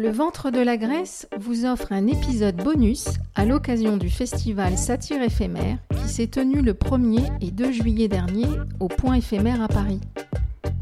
Le 0.00 0.10
ventre 0.10 0.50
de 0.50 0.60
la 0.60 0.78
Grèce 0.78 1.28
vous 1.38 1.66
offre 1.66 1.92
un 1.92 2.06
épisode 2.06 2.56
bonus 2.56 3.04
à 3.34 3.44
l'occasion 3.44 3.98
du 3.98 4.08
festival 4.08 4.78
Satire 4.78 5.20
éphémère 5.20 5.76
qui 5.94 6.08
s'est 6.08 6.28
tenu 6.28 6.62
le 6.62 6.72
1er 6.72 7.30
et 7.42 7.50
2 7.50 7.70
juillet 7.70 8.08
dernier 8.08 8.46
au 8.80 8.88
Point 8.88 9.16
éphémère 9.16 9.60
à 9.60 9.68
Paris. 9.68 10.00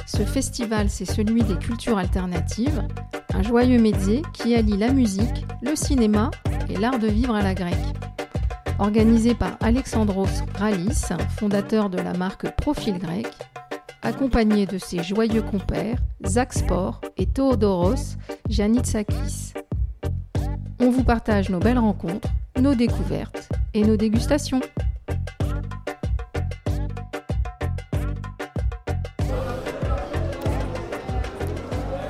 Ce 0.06 0.22
festival, 0.22 0.88
c'est 0.88 1.04
celui 1.04 1.42
des 1.42 1.56
cultures 1.56 1.98
alternatives, 1.98 2.86
un 3.34 3.42
joyeux 3.42 3.80
métier 3.80 4.22
qui 4.34 4.54
allie 4.54 4.76
la 4.76 4.92
musique, 4.92 5.44
le 5.62 5.74
cinéma 5.74 6.30
et 6.70 6.76
l'art 6.76 7.00
de 7.00 7.08
vivre 7.08 7.34
à 7.34 7.42
la 7.42 7.54
grecque. 7.54 7.74
Organisé 8.78 9.34
par 9.34 9.56
Alexandros 9.58 10.44
Ralis, 10.54 11.08
fondateur 11.36 11.90
de 11.90 11.98
la 11.98 12.12
marque 12.12 12.54
Profil 12.54 13.00
Grec, 13.00 13.26
accompagné 14.08 14.64
de 14.64 14.78
ses 14.78 15.02
joyeux 15.02 15.42
compères 15.42 15.98
Zach 16.26 16.54
Sport 16.54 17.02
et 17.18 17.26
Theodoros 17.26 18.16
Janitsakis. 18.48 19.52
On 20.80 20.90
vous 20.90 21.04
partage 21.04 21.50
nos 21.50 21.58
belles 21.58 21.78
rencontres, 21.78 22.30
nos 22.58 22.74
découvertes 22.74 23.50
et 23.74 23.82
nos 23.82 23.98
dégustations. 23.98 24.60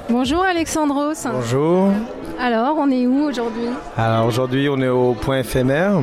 Bonjour 0.09 0.45
Alexandros. 0.45 1.27
Bonjour. 1.33 1.88
Alors, 2.38 2.77
on 2.79 2.88
est 2.93 3.09
où 3.09 3.24
aujourd'hui? 3.24 3.71
Alors 3.96 4.27
aujourd'hui, 4.27 4.69
on 4.69 4.79
est 4.80 4.88
au 4.88 5.15
point 5.15 5.41
éphémère 5.41 6.01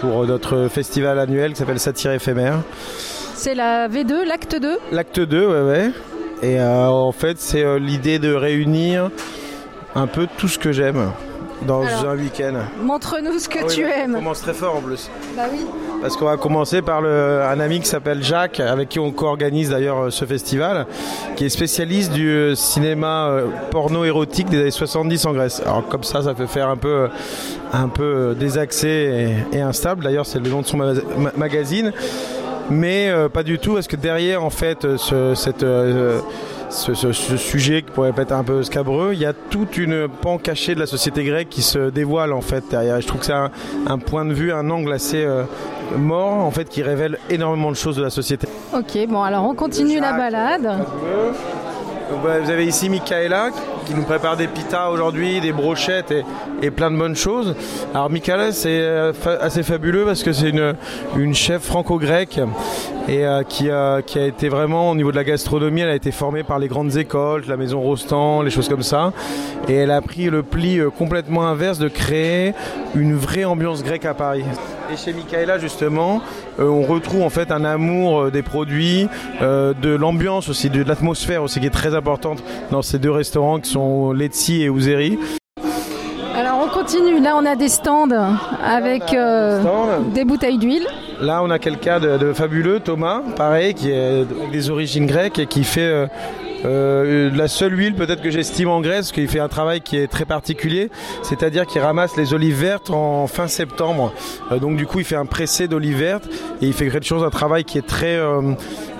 pour 0.00 0.26
notre 0.26 0.66
festival 0.66 1.16
annuel 1.20 1.52
qui 1.52 1.58
s'appelle 1.58 1.78
Satire 1.78 2.10
éphémère. 2.10 2.64
C'est 3.40 3.54
la 3.54 3.88
V2, 3.88 4.24
l'acte 4.26 4.56
2 4.60 4.78
L'acte 4.90 5.20
2, 5.20 5.46
ouais, 5.46 5.60
ouais. 5.62 5.90
Et 6.42 6.58
euh, 6.60 6.88
en 6.88 7.12
fait, 7.12 7.38
c'est 7.38 7.62
euh, 7.62 7.78
l'idée 7.78 8.18
de 8.18 8.34
réunir 8.34 9.10
un 9.94 10.08
peu 10.08 10.26
tout 10.38 10.48
ce 10.48 10.58
que 10.58 10.72
j'aime 10.72 11.12
dans 11.62 11.82
Alors, 11.84 12.10
un 12.10 12.16
week-end. 12.16 12.54
Montre-nous 12.82 13.38
ce 13.38 13.48
que 13.48 13.58
Ah 13.60 13.64
oui, 13.68 13.74
tu 13.74 13.82
bah, 13.84 13.90
On 13.96 14.00
aimes. 14.04 14.14
commence 14.14 14.42
très 14.42 14.54
fort 14.54 14.74
en 14.76 14.80
plus. 14.80 15.08
Bah 15.36 15.44
oui. 15.52 15.64
Parce 16.02 16.16
qu'on 16.16 16.24
va 16.24 16.36
commencer 16.36 16.82
par 16.82 17.00
le- 17.00 17.42
un 17.42 17.60
ami 17.60 17.78
qui 17.80 17.86
s'appelle 17.86 18.22
Jacques, 18.24 18.58
avec 18.60 18.88
qui 18.88 18.98
on 18.98 19.12
co-organise 19.12 19.70
d'ailleurs 19.70 20.06
euh, 20.06 20.10
ce 20.10 20.24
festival, 20.24 20.86
qui 21.36 21.44
est 21.46 21.48
spécialiste 21.48 22.12
du 22.12 22.52
cinéma 22.56 23.28
euh, 23.28 23.46
porno 23.70 24.04
érotique 24.04 24.48
des 24.48 24.60
années 24.60 24.70
70 24.72 25.26
en 25.26 25.32
Grèce. 25.32 25.62
Alors 25.64 25.86
comme 25.88 26.02
ça, 26.04 26.22
ça 26.22 26.34
peut 26.34 26.46
faire 26.46 26.68
un 26.68 26.76
peu, 26.76 27.08
un 27.72 27.88
peu 27.88 28.34
désaxé 28.38 29.34
et, 29.52 29.58
et 29.58 29.60
instable. 29.60 30.02
D'ailleurs, 30.04 30.26
c'est 30.26 30.38
le 30.40 30.50
nom 30.50 30.60
de 30.62 30.66
son 30.66 30.76
ma- 30.76 30.92
ma- 31.16 31.32
magazine. 31.36 31.92
Mais 32.70 33.08
euh, 33.08 33.28
pas 33.28 33.42
du 33.42 33.58
tout, 33.58 33.74
parce 33.74 33.88
que 33.88 33.96
derrière, 33.96 34.44
en 34.44 34.50
fait, 34.50 34.84
euh, 34.84 34.96
ce, 34.98 35.34
cette, 35.34 35.62
euh, 35.62 36.20
ce, 36.68 36.92
ce- 36.92 37.12
ce 37.12 37.36
sujet 37.38 37.80
qui 37.82 37.90
pourrait 37.90 38.12
être 38.16 38.32
un 38.32 38.44
peu 38.44 38.62
scabreux, 38.62 39.10
il 39.14 39.18
y 39.20 39.24
a 39.26 39.32
toute 39.32 39.78
une 39.78 40.06
pan 40.08 40.36
cachée 40.38 40.74
de 40.74 40.80
la 40.80 40.86
société 40.86 41.24
grecque 41.24 41.48
qui 41.48 41.62
se 41.62 41.88
dévoile, 41.90 42.32
en 42.32 42.42
fait, 42.42 42.64
derrière. 42.70 43.00
Je 43.00 43.06
trouve 43.06 43.20
que 43.20 43.26
c'est 43.26 43.32
un, 43.32 43.50
un 43.86 43.98
point 43.98 44.24
de 44.26 44.34
vue, 44.34 44.52
un 44.52 44.68
angle 44.68 44.92
assez 44.92 45.24
euh, 45.24 45.44
mort, 45.96 46.44
en 46.44 46.50
fait, 46.50 46.68
qui 46.68 46.82
révèle 46.82 47.18
énormément 47.30 47.70
de 47.70 47.76
choses 47.76 47.96
de 47.96 48.02
la 48.02 48.10
société. 48.10 48.46
Ok, 48.74 48.98
bon 49.08 49.22
alors 49.22 49.44
on 49.44 49.54
continue 49.54 49.98
la 49.98 50.12
balade. 50.12 50.62
Donc, 52.10 52.20
vous 52.42 52.50
avez 52.50 52.66
ici 52.66 52.90
Michaela 52.90 53.48
qui 53.88 53.94
nous 53.94 54.02
prépare 54.02 54.36
des 54.36 54.48
pitas 54.48 54.90
aujourd'hui, 54.90 55.40
des 55.40 55.52
brochettes 55.52 56.12
et, 56.62 56.70
plein 56.70 56.90
de 56.90 56.96
bonnes 56.98 57.16
choses. 57.16 57.54
Alors 57.94 58.10
Michaela 58.10 58.52
c'est 58.52 58.80
euh, 58.80 59.12
assez 59.40 59.62
fabuleux 59.62 60.04
parce 60.04 60.22
que 60.22 60.32
c'est 60.34 60.50
une, 60.50 60.74
une 61.16 61.34
chef 61.34 61.62
franco-grecque 61.62 62.38
et 63.08 63.24
euh, 63.24 63.42
qui, 63.44 63.70
a, 63.70 64.02
qui 64.02 64.18
a 64.18 64.26
été 64.26 64.50
vraiment 64.50 64.90
au 64.90 64.94
niveau 64.94 65.10
de 65.10 65.16
la 65.16 65.24
gastronomie, 65.24 65.80
elle 65.80 65.88
a 65.88 65.94
été 65.94 66.12
formée 66.12 66.42
par 66.42 66.58
les 66.58 66.68
grandes 66.68 66.98
écoles, 66.98 67.44
la 67.48 67.56
maison 67.56 67.80
Rostand, 67.80 68.42
les 68.42 68.50
choses 68.50 68.68
comme 68.68 68.82
ça. 68.82 69.14
Et 69.68 69.74
elle 69.74 69.90
a 69.90 70.02
pris 70.02 70.28
le 70.28 70.42
pli 70.42 70.78
euh, 70.78 70.90
complètement 70.90 71.46
inverse 71.46 71.78
de 71.78 71.88
créer 71.88 72.52
une 72.94 73.14
vraie 73.14 73.44
ambiance 73.44 73.82
grecque 73.82 74.04
à 74.04 74.12
Paris. 74.12 74.44
Et 74.90 74.96
chez 74.96 75.12
Michaela 75.12 75.58
justement, 75.58 76.22
euh, 76.58 76.66
on 76.66 76.82
retrouve 76.82 77.22
en 77.22 77.28
fait 77.28 77.52
un 77.52 77.64
amour 77.64 78.20
euh, 78.22 78.30
des 78.30 78.42
produits, 78.42 79.06
euh, 79.42 79.74
de 79.74 79.90
l'ambiance 79.90 80.48
aussi, 80.48 80.70
de 80.70 80.82
l'atmosphère 80.82 81.42
aussi 81.42 81.60
qui 81.60 81.66
est 81.66 81.70
très 81.70 81.94
importante 81.94 82.42
dans 82.70 82.80
ces 82.80 82.98
deux 82.98 83.10
restaurants 83.10 83.60
qui 83.60 83.70
sont 83.70 84.12
Letzi 84.12 84.62
et 84.62 84.70
Ouzeri. 84.70 85.18
Alors 86.34 86.64
on 86.64 86.68
continue, 86.68 87.20
là 87.20 87.34
on 87.36 87.44
a 87.44 87.54
des 87.54 87.68
stands 87.68 88.08
avec 88.64 89.12
euh, 89.12 89.60
Stand. 89.60 90.12
des 90.14 90.24
bouteilles 90.24 90.58
d'huile. 90.58 90.86
Là, 91.20 91.42
on 91.42 91.50
a 91.50 91.58
quelqu'un 91.58 91.98
de, 91.98 92.16
de 92.16 92.32
fabuleux, 92.32 92.78
Thomas, 92.78 93.22
pareil, 93.36 93.74
qui 93.74 93.90
est 93.90 94.20
avec 94.20 94.52
des 94.52 94.70
origines 94.70 95.06
grecques 95.06 95.40
et 95.40 95.46
qui 95.46 95.64
fait 95.64 96.08
euh, 96.64 97.28
euh, 97.28 97.30
la 97.34 97.48
seule 97.48 97.78
huile 97.78 97.94
peut-être 97.94 98.20
que 98.22 98.30
j'estime 98.30 98.68
en 98.68 98.80
Grèce, 98.80 99.12
qu'il 99.12 99.28
fait 99.28 99.40
un 99.40 99.48
travail 99.48 99.80
qui 99.80 99.96
est 99.96 100.08
très 100.08 100.24
particulier, 100.24 100.90
c'est-à-dire 101.22 101.66
qu'il 101.66 101.80
ramasse 101.80 102.16
les 102.16 102.34
olives 102.34 102.60
vertes 102.60 102.90
en 102.90 103.26
fin 103.26 103.48
septembre. 103.48 104.12
Euh, 104.52 104.58
donc 104.58 104.76
du 104.76 104.86
coup, 104.86 104.98
il 104.98 105.04
fait 105.04 105.16
un 105.16 105.26
pressé 105.26 105.68
d'olives 105.68 105.98
vertes 105.98 106.26
et 106.60 106.66
il 106.66 106.72
fait 106.72 106.88
quelque 106.88 107.06
chose, 107.06 107.22
un 107.24 107.30
travail 107.30 107.64
qui 107.64 107.78
est 107.78 107.86
très, 107.86 108.16
euh, 108.16 108.40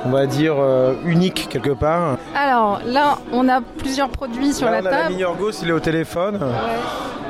on 0.04 0.10
va 0.10 0.26
dire, 0.26 0.54
euh, 0.58 0.94
unique 1.04 1.48
quelque 1.50 1.70
part. 1.70 2.16
Alors 2.34 2.80
là 2.86 3.18
on 3.32 3.48
a 3.48 3.60
plusieurs 3.60 4.08
produits 4.08 4.52
sur 4.52 4.66
Là, 4.66 4.80
la 4.80 4.90
on 4.90 4.92
a 4.92 4.96
table. 5.02 5.14
Yorgos, 5.14 5.52
il 5.62 5.68
est 5.68 5.72
au 5.72 5.80
téléphone. 5.80 6.38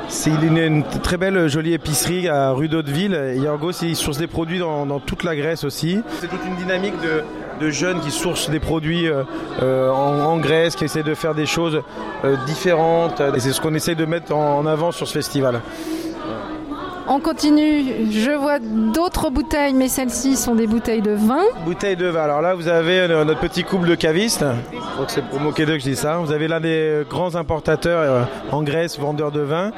C'est 0.07 0.31
une, 0.31 0.57
une 0.57 0.83
très 0.83 1.17
belle 1.17 1.47
jolie 1.47 1.73
épicerie 1.73 2.27
à 2.27 2.51
rue 2.51 2.67
d'Hauteville. 2.67 3.35
Yorgos, 3.35 3.73
il 3.83 3.95
source 3.95 4.17
des 4.17 4.25
produits 4.25 4.57
dans, 4.57 4.87
dans 4.87 4.99
toute 4.99 5.23
la 5.23 5.35
Grèce 5.35 5.63
aussi. 5.63 6.01
C'est 6.19 6.27
toute 6.27 6.43
une 6.47 6.55
dynamique 6.55 6.99
de, 7.01 7.23
de 7.59 7.69
jeunes 7.69 7.99
qui 7.99 8.11
sourcent 8.11 8.49
des 8.49 8.59
produits 8.59 9.07
euh, 9.07 9.23
euh, 9.61 9.89
en, 9.91 10.19
en 10.21 10.37
Grèce, 10.37 10.75
qui 10.75 10.85
essaient 10.85 11.03
de 11.03 11.13
faire 11.15 11.35
des 11.35 11.45
choses 11.45 11.81
euh, 12.23 12.35
différentes. 12.45 13.21
Et 13.35 13.39
c'est 13.39 13.51
ce 13.51 13.61
qu'on 13.61 13.73
essaie 13.75 13.95
de 13.95 14.05
mettre 14.05 14.35
en, 14.35 14.59
en 14.59 14.65
avant 14.65 14.91
sur 14.91 15.07
ce 15.07 15.13
festival. 15.13 15.61
On 17.11 17.19
continue, 17.19 18.11
je 18.11 18.29
vois 18.29 18.59
d'autres 18.59 19.31
bouteilles, 19.31 19.73
mais 19.73 19.87
celles-ci 19.87 20.35
sont 20.35 20.53
des 20.53 20.67
bouteilles 20.67 21.01
de 21.01 21.13
vin. 21.13 21.41
Bouteille 21.65 21.95
de 21.95 22.05
vin. 22.05 22.21
Alors 22.21 22.39
là, 22.41 22.53
vous 22.53 22.67
avez 22.67 23.07
notre 23.07 23.39
petit 23.39 23.63
couple 23.63 23.87
de 23.87 23.95
cavistes. 23.95 24.45
C'est 25.07 25.25
pour 25.25 25.39
moquer 25.39 25.65
d'eux 25.65 25.73
que 25.73 25.79
je 25.79 25.89
dis 25.89 25.95
ça. 25.95 26.17
Vous 26.17 26.31
avez 26.31 26.47
l'un 26.47 26.59
des 26.59 27.03
grands 27.09 27.35
importateurs 27.35 28.27
en 28.51 28.61
Grèce, 28.61 28.99
vendeur 28.99 29.31
de 29.31 29.39
vin. 29.39 29.71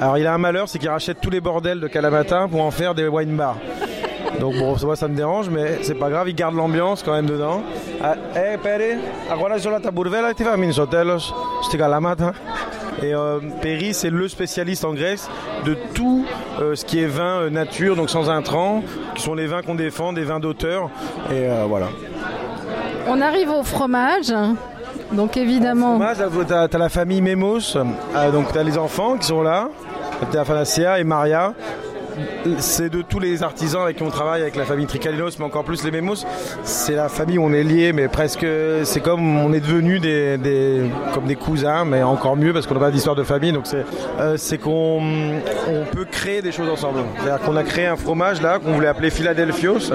Alors 0.00 0.16
il 0.16 0.26
a 0.26 0.32
un 0.32 0.38
malheur, 0.38 0.66
c'est 0.66 0.78
qu'il 0.78 0.88
rachète 0.88 1.20
tous 1.20 1.28
les 1.28 1.42
bordels 1.42 1.80
de 1.80 1.88
Kalamata 1.88 2.48
pour 2.50 2.62
en 2.62 2.70
faire 2.70 2.94
des 2.94 3.06
wine 3.06 3.36
bars. 3.36 3.58
Donc 4.40 4.56
bon, 4.56 4.76
moi 4.84 4.96
ça 4.96 5.08
me 5.08 5.14
dérange, 5.16 5.48
mais 5.50 5.78
c'est 5.82 5.94
pas 5.94 6.10
grave, 6.10 6.28
il 6.28 6.34
garde 6.34 6.54
l'ambiance 6.54 7.02
quand 7.02 7.12
même 7.12 7.26
dedans. 7.26 7.62
Ah, 8.02 8.14
Eh, 8.36 8.56
fammi 10.44 10.72
sotelos, 10.72 11.32
sti 11.62 11.78
Kalamata. 11.78 12.32
Et 13.02 13.14
euh, 13.14 13.38
Perry, 13.62 13.94
c'est 13.94 14.10
le 14.10 14.26
spécialiste 14.28 14.84
en 14.84 14.92
Grèce 14.92 15.28
de 15.64 15.76
tout 15.94 16.24
euh, 16.60 16.74
ce 16.74 16.84
qui 16.84 17.00
est 17.00 17.06
vin 17.06 17.42
euh, 17.42 17.50
nature, 17.50 17.94
donc 17.94 18.10
sans 18.10 18.28
intrants, 18.28 18.82
qui 19.14 19.22
sont 19.22 19.34
les 19.34 19.46
vins 19.46 19.62
qu'on 19.62 19.76
défend, 19.76 20.12
des 20.12 20.24
vins 20.24 20.40
d'auteur. 20.40 20.90
Et 21.30 21.48
euh, 21.48 21.64
voilà. 21.68 21.88
On 23.06 23.20
arrive 23.20 23.50
au 23.50 23.62
fromage. 23.62 24.34
Donc 25.12 25.36
évidemment, 25.36 25.98
Fromage, 25.98 26.18
là, 26.18 26.68
t'as, 26.68 26.78
la 26.78 26.88
famille 26.90 27.22
Memos, 27.22 27.74
donc 28.32 28.52
t'as 28.52 28.62
les 28.62 28.76
enfants 28.76 29.16
qui 29.16 29.26
sont 29.26 29.42
là, 29.42 29.68
t'as 30.30 30.44
Fanacea 30.44 30.98
et 30.98 31.04
Maria. 31.04 31.54
C'est 32.58 32.90
de 32.90 33.02
tous 33.02 33.18
les 33.18 33.42
artisans 33.42 33.82
avec 33.82 33.96
qui 33.96 34.02
on 34.02 34.10
travaille, 34.10 34.42
avec 34.42 34.56
la 34.56 34.64
famille 34.64 34.86
Tricalinos, 34.86 35.38
mais 35.38 35.44
encore 35.44 35.64
plus 35.64 35.84
les 35.84 35.90
Memos. 35.90 36.24
C'est 36.62 36.94
la 36.94 37.08
famille 37.08 37.38
où 37.38 37.44
on 37.44 37.52
est 37.52 37.62
liés, 37.62 37.92
mais 37.92 38.08
presque, 38.08 38.46
c'est 38.84 39.00
comme 39.00 39.38
on 39.38 39.52
est 39.52 39.60
devenus 39.60 40.00
des, 40.00 40.90
comme 41.14 41.26
des 41.26 41.36
cousins, 41.36 41.84
mais 41.84 42.02
encore 42.02 42.36
mieux 42.36 42.52
parce 42.52 42.66
qu'on 42.66 42.74
n'a 42.74 42.80
pas 42.80 42.90
d'histoire 42.90 43.16
de 43.16 43.24
famille. 43.24 43.52
Donc 43.52 43.66
c'est, 43.66 43.84
euh, 44.20 44.36
qu'on 44.62 45.02
on 45.68 45.84
peut 45.92 46.04
créer 46.04 46.42
des 46.42 46.52
choses 46.52 46.68
ensemble. 46.68 47.00
C'est-à-dire 47.18 47.44
qu'on 47.44 47.56
a 47.56 47.62
créé 47.62 47.86
un 47.86 47.96
fromage 47.96 48.42
là 48.42 48.58
qu'on 48.58 48.72
voulait 48.72 48.88
appeler 48.88 49.10
Philadelphios. 49.10 49.92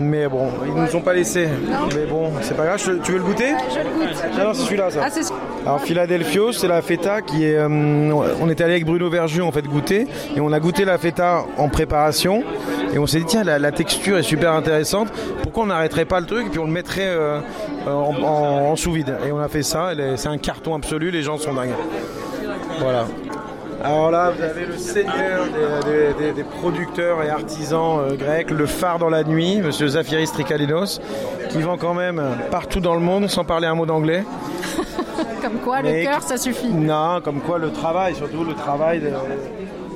Mais 0.00 0.26
bon, 0.28 0.48
ils 0.66 0.72
nous 0.72 0.96
ont 0.96 1.00
pas 1.02 1.12
laissé. 1.12 1.46
Mais 1.94 2.06
bon, 2.06 2.30
c'est 2.40 2.56
pas 2.56 2.64
grave. 2.64 2.80
Tu 3.04 3.12
veux 3.12 3.18
le 3.18 3.24
goûter 3.24 3.52
je 3.72 3.78
le 3.78 3.84
goûte. 3.84 4.16
Ah 4.38 4.44
non, 4.44 4.54
c'est 4.54 4.62
celui-là, 4.64 4.90
ça. 4.90 5.00
Ah, 5.04 5.08
c'est 5.10 5.22
Alors 5.66 5.80
Philadelphio, 5.82 6.52
c'est 6.52 6.68
la 6.68 6.80
feta 6.80 7.20
qui 7.20 7.44
est. 7.44 7.56
euh, 7.56 7.68
on 7.68 8.48
était 8.48 8.64
allé 8.64 8.72
avec 8.74 8.86
Bruno 8.86 9.10
Verjus 9.10 9.42
en 9.42 9.52
fait 9.52 9.66
goûter 9.66 10.06
et 10.34 10.40
on 10.40 10.52
a 10.52 10.58
goûté 10.60 10.84
la 10.86 10.96
feta 10.96 11.44
en 11.58 11.68
préparation 11.68 12.42
et 12.94 12.98
on 12.98 13.06
s'est 13.06 13.18
dit 13.18 13.26
tiens 13.26 13.44
la, 13.44 13.58
la 13.58 13.72
texture 13.72 14.16
est 14.16 14.22
super 14.22 14.52
intéressante. 14.52 15.08
Pourquoi 15.42 15.64
on 15.64 15.66
n'arrêterait 15.66 16.06
pas 16.06 16.20
le 16.20 16.26
truc 16.26 16.46
et 16.46 16.50
puis 16.50 16.58
on 16.60 16.64
le 16.66 16.72
mettrait 16.72 17.06
euh, 17.06 17.38
en, 17.86 17.90
en- 18.22 18.70
en 18.70 18.76
sous 18.76 18.92
vide? 18.92 19.14
Et 19.26 19.32
on 19.32 19.38
a 19.38 19.48
fait 19.48 19.62
ça. 19.62 19.90
C'est 20.16 20.28
un 20.28 20.38
carton 20.38 20.74
absolu. 20.74 21.10
Les 21.10 21.22
gens 21.22 21.36
sont 21.36 21.52
dingues. 21.52 21.74
Voilà. 22.80 23.06
Alors 23.82 24.10
là, 24.10 24.30
vous 24.30 24.42
avez 24.42 24.66
le 24.66 24.76
seigneur 24.76 25.46
des, 26.34 26.42
producteurs 26.42 27.22
et 27.22 27.30
artisans 27.30 28.00
euh, 28.00 28.14
grecs, 28.14 28.50
le 28.50 28.66
phare 28.66 28.98
dans 28.98 29.08
la 29.08 29.24
nuit, 29.24 29.60
monsieur 29.60 29.88
Zafiris 29.88 30.30
Trikalinos, 30.32 31.00
qui 31.48 31.62
vend 31.62 31.78
quand 31.78 31.94
même 31.94 32.22
partout 32.50 32.80
dans 32.80 32.94
le 32.94 33.00
monde 33.00 33.28
sans 33.28 33.44
parler 33.44 33.66
un 33.66 33.74
mot 33.74 33.86
d'anglais. 33.86 34.24
comme 35.42 35.58
quoi, 35.64 35.80
le 35.80 36.04
cœur, 36.04 36.22
ça 36.22 36.36
suffit. 36.36 36.68
Non, 36.68 37.20
comme 37.22 37.40
quoi 37.40 37.58
le 37.58 37.70
travail, 37.70 38.14
surtout 38.14 38.44
le 38.44 38.54
travail. 38.54 39.00
De, 39.00 39.10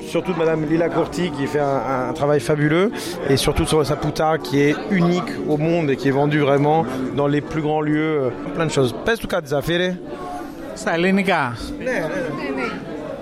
surtout 0.07 0.33
de 0.33 0.37
Madame 0.37 0.65
Lila 0.65 0.89
Courti 0.89 1.31
qui 1.31 1.45
fait 1.47 1.59
un, 1.59 2.13
travail 2.13 2.39
fabuleux 2.39 2.91
et 3.29 3.37
surtout 3.37 3.65
sur 3.65 3.85
sa 3.85 3.95
poutarde 3.95 4.41
qui 4.41 4.61
est 4.61 4.75
unique 4.91 5.31
au 5.47 5.57
monde 5.57 5.89
et 5.89 5.95
qui 5.95 6.07
est 6.07 6.11
vendue 6.11 6.39
vraiment 6.39 6.85
dans 7.15 7.27
les 7.27 7.41
plus 7.41 7.61
grands 7.61 7.81
lieux. 7.81 8.23
Euh, 8.23 8.29
plein 8.55 8.65
de 8.65 8.71
choses. 8.71 8.95
Pestuka 9.05 9.41
Zafire. 9.45 9.95
Sa 10.75 10.97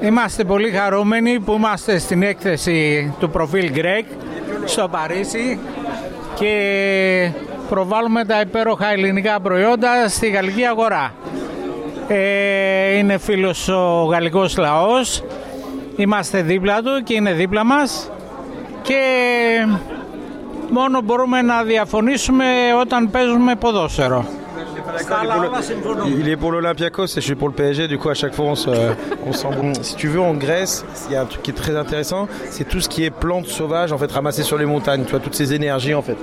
Zafiri 0.03 0.09
Στα 0.09 0.09
ελληνικά. 0.09 0.09
Ναι, 0.09 0.09
ναι. 0.09 0.09
Είμαστε 0.09 0.43
πολύ 0.43 0.71
χαρούμενοι 0.71 1.39
που 1.39 1.53
είμαστε 1.53 1.99
στην 1.99 2.23
έκθεση 2.23 3.13
του 3.19 3.29
προφίλ 3.29 3.71
Greg 3.75 4.05
στο 4.65 4.87
Παρίσι 4.87 5.59
και 6.35 7.31
προβάλλουμε 7.69 8.25
τα 8.25 8.39
υπέροχα 8.39 8.91
ελληνικά 8.91 9.39
προϊόντα 9.39 10.07
στη 10.07 10.29
γαλλική 10.29 10.65
αγορά. 10.65 11.13
Ε, 12.07 12.97
είναι 12.97 13.17
φίλος 13.17 13.67
ο 13.67 14.03
γαλλικός 14.03 14.57
λαός, 14.57 15.23
είμαστε 15.95 16.41
δίπλα 16.41 16.81
του 16.81 17.03
και 17.03 17.13
είναι 17.13 17.33
δίπλα 17.33 17.63
μας 17.65 18.11
και 18.81 18.99
μόνο 20.69 21.01
μπορούμε 21.01 21.41
να 21.41 21.63
διαφωνήσουμε 21.63 22.45
όταν 22.81 23.09
παίζουμε 23.11 23.55
ποδόσφαιρο. 23.55 24.25
Il 26.07 26.29
est 26.29 26.37
pour 26.37 26.51
l'Olympiakos 26.51 27.05
et 27.05 27.15
je 27.15 27.19
suis 27.21 27.35
pour 27.35 27.47
le 27.47 27.53
PSG. 27.53 27.87
Du 27.87 27.97
coup, 27.97 28.09
à 28.09 28.13
chaque 28.13 28.33
fois, 28.33 28.45
on 28.45 28.55
se, 28.55 28.69
on 29.25 29.73
Si 29.81 29.95
tu 29.95 30.07
veux, 30.07 30.19
en 30.21 30.33
Grèce, 30.33 30.85
il 31.07 31.13
y 31.13 31.15
a 31.15 31.21
un 31.21 31.25
truc 31.25 31.43
qui 31.43 31.51
est 31.51 31.55
très 31.55 31.75
intéressant. 31.75 32.27
C'est 32.49 32.67
tout 32.67 32.79
ce 32.79 32.89
qui 32.89 33.03
est 33.03 33.09
plantes 33.09 33.47
sauvages, 33.47 33.91
en 33.91 33.97
fait, 33.97 34.11
ramassées 34.11 34.43
sur 34.43 34.57
les 34.57 34.65
montagnes. 34.65 35.03
Tu 35.05 35.11
vois, 35.11 35.19
toutes 35.19 35.35
ces 35.35 35.53
énergies, 35.53 35.93
en 35.93 36.01
fait. 36.01 36.17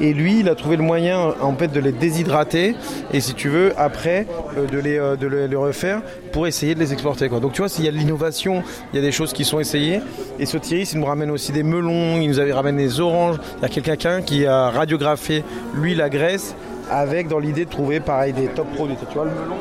Et 0.00 0.12
lui, 0.12 0.40
il 0.40 0.48
a 0.48 0.54
trouvé 0.54 0.76
le 0.76 0.82
moyen, 0.82 1.34
en 1.40 1.54
fait, 1.54 1.68
de 1.68 1.80
les 1.80 1.92
déshydrater 1.92 2.74
et, 3.12 3.20
si 3.20 3.34
tu 3.34 3.48
veux, 3.48 3.72
après, 3.76 4.26
euh, 4.58 4.66
de, 4.66 4.78
les, 4.78 4.98
euh, 4.98 5.16
de 5.16 5.26
les 5.26 5.56
refaire 5.56 6.02
pour 6.32 6.46
essayer 6.46 6.74
de 6.74 6.80
les 6.80 6.92
exporter. 6.92 7.28
Quoi. 7.28 7.40
Donc, 7.40 7.52
tu 7.52 7.60
vois, 7.60 7.68
s'il 7.68 7.84
y 7.84 7.88
a 7.88 7.92
de 7.92 7.96
l'innovation, 7.96 8.62
il 8.92 8.96
y 8.96 8.98
a 8.98 9.02
des 9.02 9.12
choses 9.12 9.32
qui 9.32 9.44
sont 9.44 9.60
essayées. 9.60 10.00
Et 10.38 10.46
Sotiris, 10.46 10.92
il 10.92 11.00
nous 11.00 11.06
ramène 11.06 11.30
aussi 11.30 11.52
des 11.52 11.62
melons, 11.62 12.20
il 12.20 12.28
nous 12.28 12.40
avait 12.40 12.52
ramené 12.52 12.84
des 12.84 13.00
oranges. 13.00 13.36
Il 13.58 13.62
y 13.62 13.64
a 13.66 13.68
quelqu'un 13.68 14.22
qui 14.22 14.46
a 14.46 14.70
radiographié, 14.70 15.44
lui, 15.74 15.94
la 15.94 16.08
Grèce 16.08 16.56
avec 16.90 17.28
dans 17.28 17.38
l'idée 17.38 17.64
de 17.64 17.70
trouver 17.70 18.00
pareil 18.00 18.32
des 18.32 18.46
top 18.46 18.72
produits. 18.74 18.96
Tu 18.96 19.14
vois 19.14 19.24
le 19.24 19.30
melon 19.30 19.56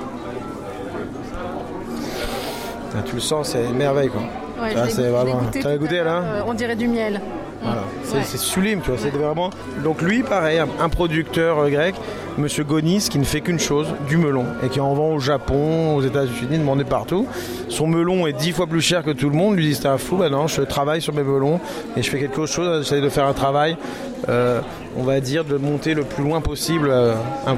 ah, 2.96 3.02
Tu 3.06 3.16
le 3.16 3.22
sens, 3.22 3.50
c'est 3.50 3.64
une 3.64 3.76
merveille 3.76 4.10
quoi. 4.10 4.22
Ouais, 4.62 4.90
c'est 4.90 5.10
vraiment. 5.10 5.42
T'as 5.52 5.78
goûté 5.78 6.04
là 6.04 6.22
euh, 6.24 6.42
On 6.46 6.54
dirait 6.54 6.76
du 6.76 6.88
miel. 6.88 7.20
Voilà. 7.62 7.82
C'est 8.04 8.38
sublime, 8.38 8.82
tu 8.82 8.92
vois. 8.92 9.00
C'est 9.00 9.10
vraiment. 9.10 9.50
Donc 9.84 10.02
lui, 10.02 10.22
pareil, 10.22 10.60
un 10.60 10.90
producteur 10.90 11.60
euh, 11.60 11.70
grec, 11.70 11.96
Monsieur 12.38 12.64
Gonis, 12.64 13.08
qui 13.10 13.20
ne 13.20 13.24
fait 13.24 13.42
qu'une 13.42 13.60
chose, 13.60 13.88
du 14.08 14.18
melon, 14.18 14.46
et 14.64 14.70
qui 14.70 14.80
en 14.80 14.94
vend 14.94 15.14
au 15.14 15.20
Japon, 15.20 15.96
aux 15.96 16.02
États-Unis, 16.02 16.58
demandé 16.58 16.84
partout. 16.84 17.28
Son 17.70 17.88
melon 17.88 18.28
est 18.28 18.34
dix 18.34 18.52
fois 18.52 18.68
plus 18.68 18.82
cher 18.82 19.04
que 19.04 19.12
tout 19.12 19.30
le 19.30 19.36
monde. 19.36 19.56
Lui 19.56 19.68
dit 19.68 19.76
c'est 19.76 19.88
un 19.88 19.98
fou. 19.98 20.18
Ben 20.18 20.30
non, 20.30 20.48
je 20.48 20.62
travaille 20.62 21.02
sur 21.02 21.14
mes 21.14 21.24
melons 21.24 21.60
et 21.96 22.02
je 22.02 22.10
fais 22.10 22.20
quelque 22.20 22.46
chose. 22.46 22.84
J'essaie 22.84 23.02
de 23.02 23.10
faire 23.10 23.26
un 23.26 23.34
travail 23.34 23.78
euh, 24.30 24.62
on 24.98 25.04
va 25.04 25.20
dire, 25.20 25.46
de 25.46 25.58
monter 25.58 25.94
le 25.94 26.04
plus 26.04 26.24
loin 26.24 26.42
possible 26.42 26.90
euh, 26.90 27.14
un. 27.48 27.58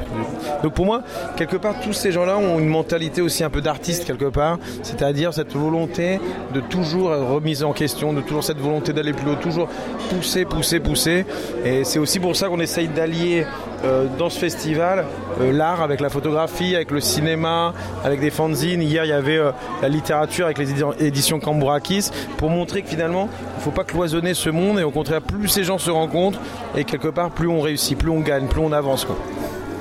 Donc 0.63 0.73
pour 0.73 0.85
moi, 0.85 1.01
quelque 1.35 1.57
part, 1.57 1.75
tous 1.81 1.93
ces 1.93 2.11
gens-là 2.11 2.37
ont 2.37 2.59
une 2.59 2.67
mentalité 2.67 3.21
aussi 3.21 3.43
un 3.43 3.49
peu 3.49 3.61
d'artiste 3.61 4.05
quelque 4.05 4.29
part, 4.29 4.59
c'est-à-dire 4.83 5.33
cette 5.33 5.53
volonté 5.53 6.19
de 6.53 6.59
toujours 6.59 7.09
remise 7.09 7.63
en 7.63 7.73
question, 7.73 8.13
de 8.13 8.21
toujours 8.21 8.43
cette 8.43 8.59
volonté 8.59 8.93
d'aller 8.93 9.13
plus 9.13 9.31
haut, 9.31 9.35
toujours 9.35 9.67
pousser, 10.09 10.45
pousser, 10.45 10.79
pousser. 10.79 11.25
Et 11.65 11.83
c'est 11.83 11.99
aussi 11.99 12.19
pour 12.19 12.35
ça 12.35 12.47
qu'on 12.47 12.59
essaye 12.59 12.87
d'allier 12.87 13.45
euh, 13.85 14.07
dans 14.17 14.29
ce 14.29 14.39
festival 14.39 15.05
l'art 15.39 15.81
avec 15.81 15.99
la 15.99 16.09
photographie, 16.09 16.75
avec 16.75 16.91
le 16.91 16.99
cinéma, 16.99 17.73
avec 18.03 18.19
des 18.21 18.29
fanzines. 18.29 18.81
Hier, 18.81 19.03
il 19.03 19.09
y 19.09 19.13
avait 19.13 19.39
la 19.81 19.89
littérature 19.89 20.45
avec 20.45 20.57
les 20.57 20.71
éditions 20.99 21.39
Cambourakis 21.39 22.09
pour 22.37 22.49
montrer 22.49 22.81
que 22.81 22.87
finalement, 22.87 23.27
il 23.55 23.57
ne 23.57 23.61
faut 23.61 23.71
pas 23.71 23.83
cloisonner 23.83 24.33
ce 24.33 24.49
monde 24.49 24.79
et 24.79 24.83
au 24.83 24.91
contraire, 24.91 25.21
plus 25.21 25.49
ces 25.49 25.63
gens 25.63 25.77
se 25.77 25.91
rencontrent, 25.91 26.39
et 26.75 26.83
quelque 26.83 27.07
part, 27.07 27.31
plus 27.31 27.47
on 27.47 27.61
réussit, 27.61 27.97
plus 27.97 28.09
on 28.09 28.21
gagne, 28.21 28.47
plus 28.47 28.61
on 28.61 28.71
avance. 28.71 29.05
Quoi. 29.05 29.17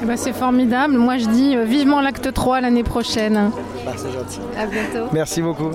Eh 0.02 0.06
ben, 0.06 0.16
c'est 0.16 0.32
formidable. 0.32 0.98
Moi, 0.98 1.18
je 1.18 1.26
dis 1.26 1.56
euh, 1.56 1.64
vivement 1.64 2.00
l'acte 2.00 2.32
3 2.32 2.60
l'année 2.60 2.82
prochaine. 2.82 3.50
Bah, 3.84 3.92
c'est 3.96 4.12
gentil. 4.12 4.40
À 4.58 4.66
bientôt. 4.66 5.08
Merci 5.12 5.40
beaucoup. 5.40 5.70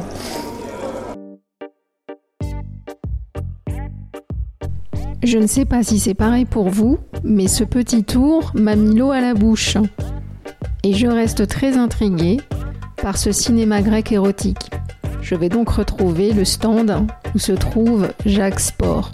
Je 5.21 5.37
ne 5.37 5.47
sais 5.47 5.65
pas 5.65 5.83
si 5.83 5.99
c'est 5.99 6.13
pareil 6.13 6.45
pour 6.45 6.69
vous, 6.69 6.97
mais 7.25 7.47
ce 7.47 7.65
petit 7.65 8.05
tour 8.05 8.51
m'a 8.53 8.77
mis 8.77 8.95
l'eau 8.95 9.11
à 9.11 9.19
la 9.19 9.33
bouche. 9.33 9.75
Et 10.83 10.93
je 10.93 11.07
reste 11.07 11.45
très 11.45 11.75
intriguée 11.75 12.37
par 13.01 13.17
ce 13.17 13.33
cinéma 13.33 13.81
grec 13.81 14.13
érotique. 14.13 14.71
Je 15.21 15.35
vais 15.35 15.49
donc 15.49 15.69
retrouver 15.71 16.31
le 16.31 16.45
stand 16.45 17.05
où 17.35 17.39
se 17.39 17.51
trouve 17.51 18.07
Jacques 18.25 18.61
Sport. 18.61 19.11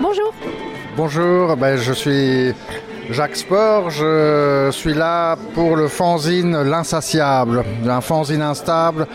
Bonjour. 0.00 0.32
Bonjour, 0.96 1.56
ben, 1.56 1.76
je 1.76 1.92
suis 1.92 2.54
Jacques 3.10 3.36
Sport, 3.36 3.90
je 3.90 4.68
suis 4.70 4.94
là 4.94 5.36
pour 5.54 5.74
le 5.74 5.88
fanzine 5.88 6.62
L'Insatiable, 6.62 7.64
un 7.84 8.00
fanzine 8.00 8.42
instable 8.42 9.08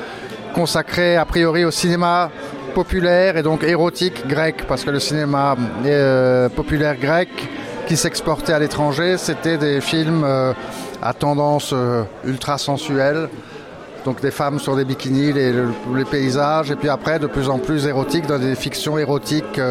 consacré 0.53 1.17
a 1.17 1.25
priori 1.25 1.65
au 1.65 1.71
cinéma 1.71 2.29
populaire 2.73 3.37
et 3.37 3.43
donc 3.43 3.63
érotique 3.63 4.27
grec, 4.27 4.65
parce 4.67 4.83
que 4.83 4.89
le 4.89 4.99
cinéma 4.99 5.55
euh, 5.85 6.49
populaire 6.49 6.97
grec 6.97 7.29
qui 7.87 7.97
s'exportait 7.97 8.53
à 8.53 8.59
l'étranger, 8.59 9.17
c'était 9.17 9.57
des 9.57 9.81
films 9.81 10.23
euh, 10.23 10.53
à 11.01 11.13
tendance 11.13 11.71
euh, 11.73 12.03
ultra 12.25 12.57
sensuelle, 12.57 13.29
donc 14.05 14.21
des 14.21 14.31
femmes 14.31 14.59
sur 14.59 14.75
des 14.75 14.85
bikinis, 14.85 15.33
les, 15.33 16.05
paysages, 16.09 16.71
et 16.71 16.75
puis 16.75 16.89
après 16.89 17.19
de 17.19 17.27
plus 17.27 17.49
en 17.49 17.57
plus 17.57 17.85
érotiques 17.87 18.27
dans 18.27 18.39
des 18.39 18.55
fictions 18.55 18.97
érotiques, 18.97 19.61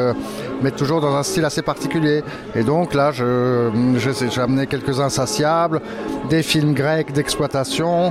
mais 0.63 0.71
toujours 0.71 1.03
dans 1.03 1.15
un 1.15 1.23
style 1.23 1.45
assez 1.45 1.61
particulier. 1.61 2.25
Et 2.55 2.63
donc 2.63 2.95
là, 2.95 3.13
j'ai 3.13 4.41
amené 4.41 4.67
quelques 4.67 5.01
insatiables, 5.01 5.83
des 6.31 6.43
films 6.43 6.73
grecs 6.73 7.13
d'exploitation, 7.13 8.11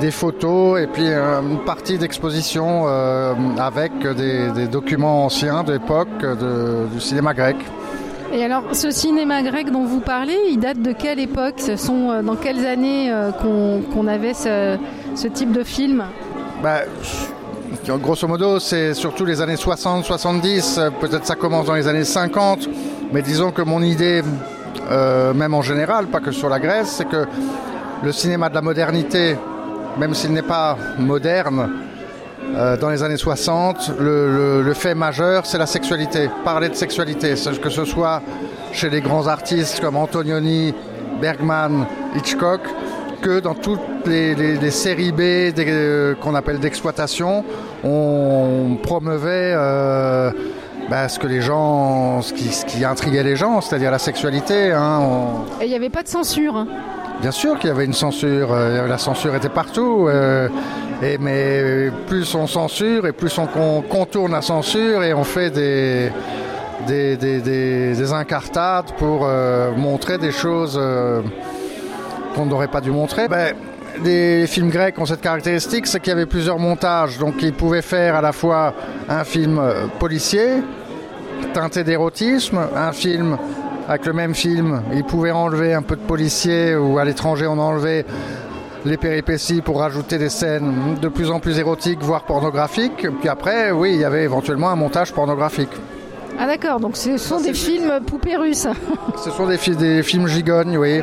des 0.00 0.10
photos 0.10 0.80
et 0.80 0.86
puis 0.86 1.06
une 1.06 1.58
partie 1.64 1.98
d'exposition 1.98 2.84
euh, 2.86 3.34
avec 3.58 3.92
des, 4.00 4.50
des, 4.50 4.66
documents 4.66 5.24
anciens 5.24 5.64
d'époque 5.64 6.24
du 6.92 7.00
cinéma 7.00 7.34
grec. 7.34 7.56
Et 8.32 8.44
alors, 8.44 8.64
ce 8.72 8.90
cinéma 8.90 9.42
grec 9.42 9.70
dont 9.70 9.84
vous 9.84 10.00
parlez, 10.00 10.36
il 10.50 10.58
date 10.58 10.82
de 10.82 10.92
quelle 10.92 11.18
époque? 11.18 11.54
Ce 11.56 11.76
sont 11.76 12.10
euh, 12.10 12.22
dans 12.22 12.36
quelles 12.36 12.66
années 12.66 13.10
qu'on 13.40 14.06
avait 14.06 14.34
ce, 14.34 14.76
ce 15.14 15.28
type 15.28 15.52
de 15.52 15.64
film? 15.64 16.04
Bah, 16.62 16.82
Grosso 17.96 18.26
modo, 18.28 18.58
c'est 18.58 18.92
surtout 18.92 19.24
les 19.24 19.40
années 19.40 19.56
60, 19.56 20.04
70, 20.04 20.80
peut-être 21.00 21.24
ça 21.24 21.36
commence 21.36 21.66
dans 21.66 21.74
les 21.74 21.88
années 21.88 22.04
50, 22.04 22.68
mais 23.12 23.22
disons 23.22 23.50
que 23.50 23.62
mon 23.62 23.82
idée, 23.82 24.22
euh, 24.90 25.32
même 25.32 25.54
en 25.54 25.62
général, 25.62 26.06
pas 26.06 26.20
que 26.20 26.30
sur 26.30 26.48
la 26.48 26.58
Grèce, 26.58 26.88
c'est 26.98 27.08
que 27.08 27.26
le 28.02 28.12
cinéma 28.12 28.50
de 28.50 28.54
la 28.54 28.60
modernité, 28.60 29.36
même 29.96 30.14
s'il 30.14 30.32
n'est 30.32 30.42
pas 30.42 30.76
moderne, 30.98 31.70
euh, 32.54 32.76
dans 32.76 32.88
les 32.88 33.02
années 33.02 33.16
60, 33.16 33.92
le, 33.98 34.72
fait 34.74 34.94
majeur, 34.94 35.46
c'est 35.46 35.58
la 35.58 35.66
sexualité. 35.66 36.30
Parler 36.44 36.68
de 36.68 36.74
sexualité, 36.74 37.34
que 37.62 37.70
ce 37.70 37.84
soit 37.84 38.22
chez 38.72 38.90
les 38.90 39.00
grands 39.00 39.26
artistes 39.26 39.80
comme 39.80 39.96
Antonioni, 39.96 40.74
Bergman, 41.20 41.86
Hitchcock, 42.16 42.60
que 43.20 43.40
dans 43.40 43.54
toutes 43.54 43.80
les, 44.06 44.70
séries 44.70 45.12
B 45.12 45.20
euh, 45.20 46.14
qu'on 46.14 46.34
appelle 46.34 46.58
d'exploitation, 46.58 47.44
on 47.84 48.78
promeuvait 48.82 49.52
euh, 49.54 50.30
bah, 50.88 51.08
ce 51.08 51.18
que 51.18 51.26
les 51.26 51.40
gens, 51.40 52.22
ce 52.22 52.32
qui, 52.32 52.84
intriguait 52.84 53.24
les 53.24 53.36
gens, 53.36 53.60
c'est-à-dire 53.60 53.90
la 53.90 53.98
sexualité. 53.98 54.72
Hein, 54.72 55.00
Et 55.60 55.64
il 55.64 55.70
n'y 55.70 55.76
avait 55.76 55.90
pas 55.90 56.02
de 56.02 56.08
censure 56.08 56.56
hein. 56.56 56.66
Bien 57.20 57.30
sûr 57.30 57.58
qu'il 57.58 57.68
y 57.68 57.72
avait 57.72 57.84
une 57.84 57.92
censure, 57.92 58.52
euh, 58.52 58.86
la 58.86 58.98
censure 58.98 59.34
était 59.34 59.48
partout. 59.48 60.08
et, 61.02 61.18
mais 61.18 61.90
plus 62.06 62.34
on 62.34 62.46
censure 62.46 63.06
et 63.06 63.12
plus 63.12 63.36
on 63.38 63.82
contourne 63.82 64.32
la 64.32 64.42
censure 64.42 65.02
et 65.02 65.14
on 65.14 65.24
fait 65.24 65.50
des, 65.50 66.10
des, 66.86 67.16
des, 67.16 68.12
incartades 68.12 68.92
pour 68.98 69.28
montrer 69.76 70.18
des 70.18 70.32
choses 70.32 70.80
qu'on 72.34 72.46
n'aurait 72.46 72.68
pas 72.68 72.80
dû 72.80 72.90
montrer. 72.90 73.28
Ben, 73.28 73.54
les 74.04 74.46
films 74.46 74.70
grecs 74.70 74.98
ont 74.98 75.06
cette 75.06 75.20
caractéristique, 75.20 75.86
c'est 75.86 76.00
qu'il 76.00 76.10
y 76.10 76.12
avait 76.12 76.26
plusieurs 76.26 76.58
montages. 76.58 77.18
Donc 77.18 77.42
ils 77.42 77.52
pouvaient 77.52 77.82
faire 77.82 78.14
à 78.14 78.20
la 78.20 78.32
fois 78.32 78.74
un 79.08 79.24
film 79.24 79.58
euh, 79.58 79.86
policier, 79.98 80.62
teinté 81.52 81.84
d'érotisme, 81.84 82.60
un 82.74 82.92
film 82.92 83.38
avec 83.88 84.04
le 84.04 84.12
même 84.12 84.34
film, 84.34 84.82
ils 84.92 85.04
pouvaient 85.04 85.30
enlever 85.30 85.72
un 85.72 85.82
peu 85.82 85.96
de 85.96 86.02
policier 86.02 86.76
ou 86.76 86.98
à 86.98 87.04
l'étranger 87.04 87.46
on 87.46 87.58
enlevait 87.58 88.04
les 88.84 88.98
péripéties 88.98 89.62
pour 89.62 89.80
rajouter 89.80 90.18
des 90.18 90.28
scènes 90.28 90.96
de 91.00 91.08
plus 91.08 91.30
en 91.30 91.40
plus 91.40 91.58
érotiques, 91.58 92.00
voire 92.02 92.24
pornographiques. 92.24 93.06
Puis 93.20 93.28
après, 93.28 93.70
oui, 93.70 93.92
il 93.94 94.00
y 94.00 94.04
avait 94.04 94.24
éventuellement 94.24 94.68
un 94.68 94.76
montage 94.76 95.12
pornographique. 95.12 95.70
Ah 96.38 96.46
d'accord, 96.46 96.78
donc 96.78 96.96
ce 96.96 97.16
sont 97.16 97.40
des 97.40 97.54
films 97.54 98.00
poupées 98.06 98.36
russes. 98.36 98.68
ce 99.16 99.30
sont 99.30 99.46
des, 99.46 99.58
des 99.74 100.02
films 100.02 100.28
gigognes, 100.28 100.76
oui. 100.76 101.00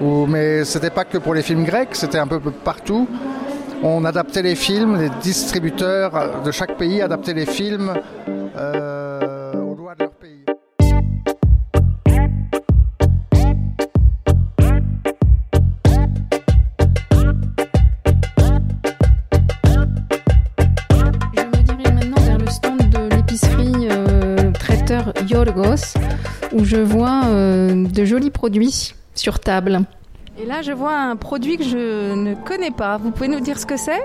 Ouais, 0.00 0.26
mais 0.28 0.64
c'était 0.64 0.90
pas 0.90 1.04
que 1.04 1.18
pour 1.18 1.34
les 1.34 1.42
films 1.42 1.64
grecs, 1.64 1.90
c'était 1.92 2.18
un 2.18 2.26
peu 2.26 2.38
partout. 2.38 3.08
On 3.82 4.04
adaptait 4.04 4.42
les 4.42 4.56
films, 4.56 5.00
les 5.00 5.10
distributeurs 5.22 6.42
de 6.44 6.50
chaque 6.50 6.76
pays 6.76 7.00
adaptaient 7.00 7.32
les 7.32 7.46
films 7.46 7.94
euh, 8.56 8.87
je 26.64 26.76
vois 26.76 27.22
euh, 27.26 27.86
de 27.86 28.04
jolis 28.04 28.30
produits 28.30 28.94
sur 29.14 29.40
table. 29.40 29.80
Et 30.40 30.46
là, 30.46 30.62
je 30.62 30.72
vois 30.72 30.96
un 30.96 31.16
produit 31.16 31.56
que 31.56 31.64
je 31.64 32.14
ne 32.14 32.34
connais 32.34 32.70
pas. 32.70 32.96
Vous 32.96 33.10
pouvez 33.10 33.28
nous 33.28 33.40
dire 33.40 33.58
ce 33.58 33.66
que 33.66 33.76
c'est? 33.76 34.00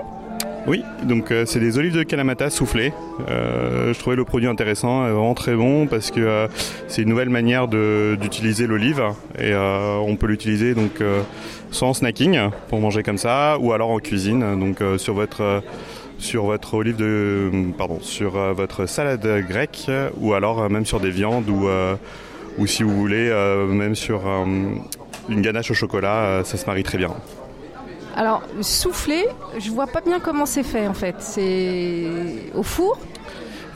Oui, 0.66 0.82
donc 1.02 1.30
euh, 1.30 1.44
c'est 1.46 1.60
des 1.60 1.78
olives 1.78 1.94
de 1.94 2.02
Kalamata 2.02 2.48
soufflées. 2.48 2.92
Euh, 3.28 3.92
je 3.92 3.98
trouvais 3.98 4.16
le 4.16 4.24
produit 4.24 4.48
intéressant, 4.48 5.02
vraiment 5.02 5.34
très 5.34 5.54
bon 5.54 5.86
parce 5.86 6.10
que 6.10 6.20
euh, 6.20 6.48
c'est 6.88 7.02
une 7.02 7.10
nouvelle 7.10 7.28
manière 7.28 7.68
d'utiliser 7.68 8.66
l'olive 8.66 9.02
et 9.38 9.52
euh, 9.52 9.98
on 9.98 10.16
peut 10.16 10.26
l'utiliser 10.26 10.74
donc 10.74 11.02
euh, 11.02 11.20
soit 11.70 11.88
en 11.88 11.92
snacking 11.92 12.38
pour 12.68 12.80
manger 12.80 13.02
comme 13.02 13.18
ça 13.18 13.58
ou 13.60 13.72
alors 13.72 13.90
en 13.90 13.98
cuisine 13.98 14.58
donc 14.58 14.80
euh, 14.80 14.96
sur 14.96 15.12
votre 15.12 15.42
euh, 15.42 15.60
sur 16.18 16.44
votre 16.44 16.74
olive 16.74 16.96
de 16.96 17.50
pardon 17.76 17.98
sur 18.00 18.36
euh, 18.36 18.52
votre 18.52 18.86
salade 18.86 19.26
grecque 19.48 19.90
ou 20.18 20.34
alors 20.34 20.62
euh, 20.62 20.68
même 20.68 20.86
sur 20.86 21.00
des 21.00 21.10
viandes 21.10 21.48
ou 21.48 21.68
euh, 21.68 21.96
ou 22.58 22.66
si 22.66 22.82
vous 22.82 22.94
voulez 22.94 23.30
même 23.68 23.96
sur 23.96 24.22
une 25.28 25.42
ganache 25.42 25.72
au 25.72 25.74
chocolat, 25.74 26.42
ça 26.44 26.56
se 26.56 26.66
marie 26.66 26.84
très 26.84 26.98
bien. 26.98 27.10
Alors, 28.14 28.42
souffler, 28.60 29.26
je 29.58 29.70
vois 29.70 29.88
pas 29.88 30.00
bien 30.00 30.20
comment 30.20 30.46
c'est 30.46 30.62
fait 30.62 30.86
en 30.86 30.94
fait. 30.94 31.16
C'est 31.18 32.06
au 32.54 32.62
four 32.62 32.96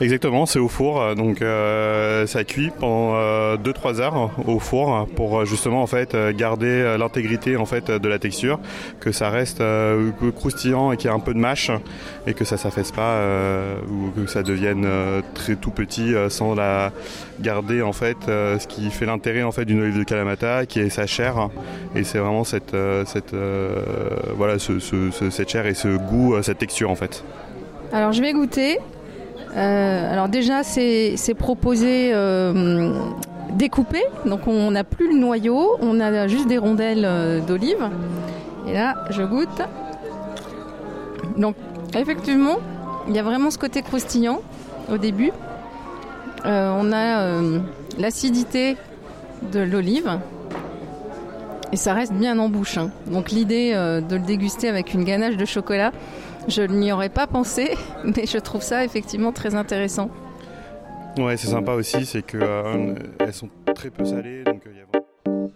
Exactement, 0.01 0.45
c'est 0.45 0.59
au 0.59 0.69
four, 0.69 1.01
euh, 1.01 1.13
donc 1.13 1.41
euh, 1.41 2.25
ça 2.25 2.45
cuit 2.45 2.71
pendant 2.79 3.15
2-3 3.57 3.99
heures 3.99 4.31
au 4.47 4.57
four 4.59 5.05
pour 5.17 5.39
euh, 5.39 5.45
justement 5.45 5.81
en 5.81 5.87
fait 5.87 6.15
euh, 6.15 6.31
garder 6.31 6.67
euh, 6.69 6.97
l'intégrité 6.97 7.57
en 7.57 7.65
fait 7.65 7.91
de 7.91 8.07
la 8.07 8.17
texture, 8.17 8.59
que 9.01 9.11
ça 9.11 9.29
reste 9.29 9.59
euh, 9.59 10.11
croustillant 10.37 10.93
et 10.93 10.97
qu'il 10.97 11.09
y 11.09 11.11
a 11.11 11.13
un 11.13 11.19
peu 11.19 11.33
de 11.33 11.39
mâche 11.39 11.69
et 12.27 12.33
que 12.33 12.45
ça 12.45 12.55
s'affaisse 12.55 12.93
pas 12.93 13.15
euh, 13.15 13.75
ou 13.91 14.11
que 14.21 14.27
ça 14.31 14.41
devienne 14.41 14.85
euh, 14.85 15.21
très 15.33 15.57
tout 15.57 15.71
petit 15.71 16.13
euh, 16.15 16.29
sans 16.29 16.55
la 16.55 16.93
garder 17.41 17.81
en 17.81 17.91
fait 17.91 18.15
euh, 18.29 18.57
ce 18.57 18.67
qui 18.67 18.89
fait 18.91 19.05
l'intérêt 19.05 19.43
en 19.43 19.51
fait 19.51 19.65
d'une 19.65 19.81
olive 19.81 19.97
de 19.99 20.03
Kalamata 20.05 20.65
qui 20.65 20.79
est 20.79 20.89
sa 20.89 21.07
chair 21.07 21.49
et 21.93 22.05
c'est 22.05 22.19
vraiment 22.19 22.45
cette 22.45 22.73
euh, 22.73 23.03
cette 23.05 23.33
euh, 23.33 23.81
voilà 24.37 24.59
ce- 24.59 24.79
ce- 24.79 25.11
ce- 25.11 25.29
cette 25.29 25.49
chair 25.49 25.65
et 25.65 25.73
ce 25.73 25.89
goût 25.97 26.35
euh, 26.35 26.41
cette 26.41 26.59
texture 26.59 26.89
en 26.89 26.95
fait. 26.95 27.25
Alors, 27.91 28.13
je 28.13 28.21
vais 28.21 28.31
goûter. 28.33 28.77
Euh, 29.55 30.13
alors 30.13 30.29
déjà, 30.29 30.63
c'est 30.63 31.33
proposé 31.37 32.11
euh, 32.13 32.93
découpé. 33.53 34.01
Donc, 34.25 34.47
on 34.47 34.71
n'a 34.71 34.83
plus 34.83 35.11
le 35.11 35.19
noyau, 35.19 35.77
on 35.81 35.99
a 35.99 36.27
juste 36.27 36.47
des 36.47 36.57
rondelles 36.57 37.05
euh, 37.05 37.39
d'olive. 37.39 37.89
Et 38.67 38.73
là, 38.73 38.95
je 39.09 39.23
goûte. 39.23 39.61
Donc, 41.37 41.55
effectivement, 41.95 42.57
il 43.07 43.15
y 43.15 43.19
a 43.19 43.23
vraiment 43.23 43.49
ce 43.49 43.57
côté 43.57 43.81
croustillant 43.81 44.41
au 44.91 44.97
début. 44.97 45.31
On 46.45 46.91
a 46.93 47.41
l'acidité 47.97 48.77
de 49.51 49.59
l'olive. 49.59 50.19
Et 51.71 51.75
ça 51.75 51.93
reste 51.93 52.13
bien 52.13 52.39
en 52.39 52.49
bouche. 52.49 52.77
hein. 52.77 52.89
Donc 53.07 53.29
l'idée 53.29 53.73
de 53.73 54.15
le 54.15 54.21
déguster 54.21 54.69
avec 54.69 54.93
une 54.93 55.03
ganache 55.03 55.37
de 55.37 55.45
chocolat, 55.45 55.91
je 56.47 56.61
n'y 56.63 56.91
aurais 56.91 57.09
pas 57.09 57.27
pensé, 57.27 57.77
mais 58.03 58.25
je 58.25 58.37
trouve 58.37 58.61
ça 58.61 58.83
effectivement 58.83 59.31
très 59.31 59.55
intéressant. 59.55 60.09
Ouais, 61.17 61.37
c'est 61.37 61.47
sympa 61.47 61.73
aussi, 61.73 62.05
c'est 62.05 62.21
que 62.21 62.37
euh, 62.41 62.95
elles 63.19 63.33
sont 63.33 63.49
très 63.75 63.89
peu 63.89 64.05
salées. 64.05 64.43
Euh, 64.47 65.47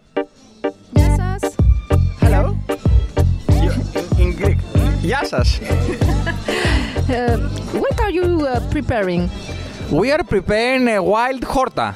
Yassas. 0.95 1.55
Hello? 2.21 2.55
In, 4.19 4.31
Greek. 4.31 4.57
Yassas. 5.03 5.59
uh, 7.09 7.37
what 7.73 7.99
are 8.01 8.11
you 8.11 8.45
uh, 8.45 8.59
preparing? 8.71 9.29
We 9.91 10.11
are 10.11 10.23
preparing 10.23 10.87
a 10.89 11.01
wild 11.01 11.43
horta. 11.43 11.95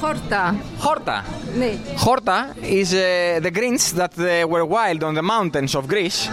Horta. 0.00 0.54
Horta. 0.78 1.24
Nee. 1.56 1.78
Horta 1.96 2.54
is 2.62 2.92
uh, 2.94 3.40
the 3.42 3.50
greens 3.50 3.92
that 3.92 4.16
uh, 4.18 4.46
were 4.46 4.64
wild 4.64 5.02
on 5.02 5.14
the 5.14 5.22
mountains 5.22 5.74
of 5.74 5.86
Greece. 5.88 6.28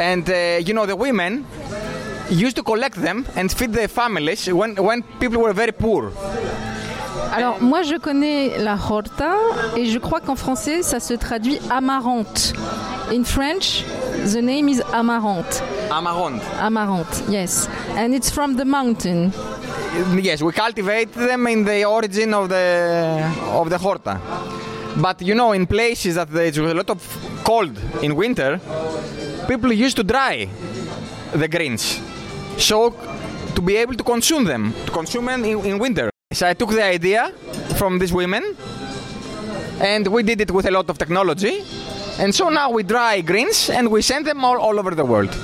And 0.00 0.28
uh, 0.30 0.58
you 0.64 0.72
know, 0.72 0.86
the 0.86 0.96
women 0.96 1.44
used 2.30 2.56
to 2.56 2.62
collect 2.62 2.96
them 2.96 3.26
and 3.36 3.52
feed 3.52 3.72
their 3.72 3.88
families 3.88 4.46
when, 4.50 4.74
when 4.76 5.02
people 5.20 5.42
were 5.42 5.52
very 5.52 5.72
poor. 5.72 6.10
Alors 7.32 7.60
moi 7.60 7.82
je 7.82 7.96
connais 7.96 8.58
la 8.58 8.76
horta 8.76 9.34
et 9.76 9.86
je 9.86 9.98
crois 9.98 10.20
qu'en 10.20 10.36
français 10.36 10.82
ça 10.82 11.00
se 11.00 11.14
traduit 11.14 11.60
amarante. 11.70 12.54
In 13.12 13.24
French, 13.24 13.84
the 14.32 14.40
name 14.40 14.68
is 14.68 14.80
amarante. 14.92 15.62
Amaranth. 15.90 16.42
Amarante, 16.60 17.22
yes. 17.28 17.68
And 17.96 18.14
it's 18.14 18.30
from 18.30 18.56
the 18.56 18.64
mountain. 18.64 19.32
Yes, 20.16 20.40
we 20.40 20.52
cultivate 20.52 21.12
them 21.12 21.46
in 21.48 21.64
the 21.64 21.84
origin 21.84 22.32
of 22.32 22.48
the 22.48 23.28
of 23.52 23.68
the 23.68 23.78
horta. 23.78 24.18
But 24.96 25.20
you 25.22 25.34
know, 25.34 25.52
in 25.52 25.66
places 25.66 26.14
that 26.14 26.30
there's 26.30 26.58
a 26.58 26.74
lot 26.74 26.90
of 26.90 27.00
cold 27.44 27.76
in 28.02 28.14
winter, 28.14 28.60
people 29.50 29.72
used 29.72 29.96
to 29.96 30.04
dry 30.04 30.48
the 31.32 31.48
greens, 31.48 32.00
so 32.56 32.90
to 33.56 33.60
be 33.60 33.74
able 33.82 33.94
to 33.94 34.04
consume 34.04 34.44
them, 34.44 34.72
to 34.86 34.92
consume 34.92 35.26
them 35.26 35.44
in, 35.44 35.58
in 35.70 35.76
winter. 35.78 36.08
So 36.32 36.46
I 36.46 36.54
took 36.54 36.70
the 36.70 36.84
idea 36.84 37.32
from 37.74 37.98
these 37.98 38.12
women, 38.12 38.44
and 39.80 40.06
we 40.06 40.22
did 40.22 40.40
it 40.40 40.52
with 40.52 40.66
a 40.66 40.70
lot 40.70 40.88
of 40.88 40.98
technology. 40.98 41.64
And 42.20 42.32
so 42.32 42.48
now 42.48 42.70
we 42.70 42.82
dry 42.84 43.22
greens 43.22 43.70
and 43.70 43.90
we 43.90 44.02
send 44.02 44.24
them 44.26 44.44
all, 44.44 44.58
all 44.58 44.78
over 44.78 44.94
the 44.94 45.04
world. 45.04 45.34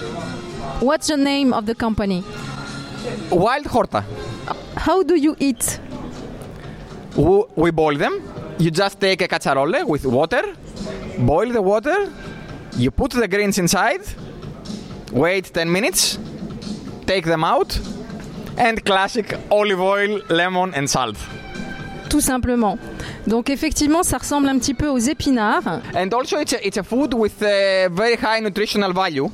What's 0.89 1.09
the 1.09 1.17
name 1.17 1.53
of 1.53 1.67
the 1.67 1.75
company? 1.75 2.23
Wild 3.31 3.67
horta. 3.67 4.05
How 4.77 5.03
do 5.03 5.17
you 5.17 5.35
eat? 5.41 5.81
we, 7.57 7.71
boil 7.73 7.97
them. 7.97 8.23
You 8.59 8.71
just 8.71 9.01
take 9.01 9.23
a 9.23 9.29
cacciarole 9.29 9.85
with 9.85 10.05
water, 10.07 10.45
boil 11.19 11.51
the 11.51 11.63
water, 11.63 12.13
you 12.79 12.91
put 12.91 13.13
the 13.13 13.29
greens 13.29 13.59
inside, 13.59 14.03
wait 15.13 15.53
10 15.53 15.71
minutes, 15.71 16.19
take 17.07 17.25
them 17.25 17.45
out, 17.45 17.79
and 18.59 18.85
classic 18.85 19.37
olive 19.51 19.81
oil, 19.81 20.21
lemon, 20.29 20.73
and 20.75 20.89
salt. 20.89 21.17
Tout 22.09 22.21
simplement. 22.21 22.79
Donc 23.27 23.51
effectivement, 23.51 24.03
ça 24.03 24.19
ressemble 24.19 24.49
un 24.49 24.59
petit 24.59 24.75
peu 24.75 24.89
aux 24.89 24.99
épinards. 24.99 25.81
And 25.95 26.13
also, 26.15 26.39
it's 26.39 26.53
a, 26.53 26.67
it's 26.67 26.79
a 26.79 26.83
food 26.83 27.15
with 27.15 27.43
a 27.43 27.89
very 27.91 28.17
high 28.17 28.41
nutritional 28.41 28.93
value. 28.93 29.29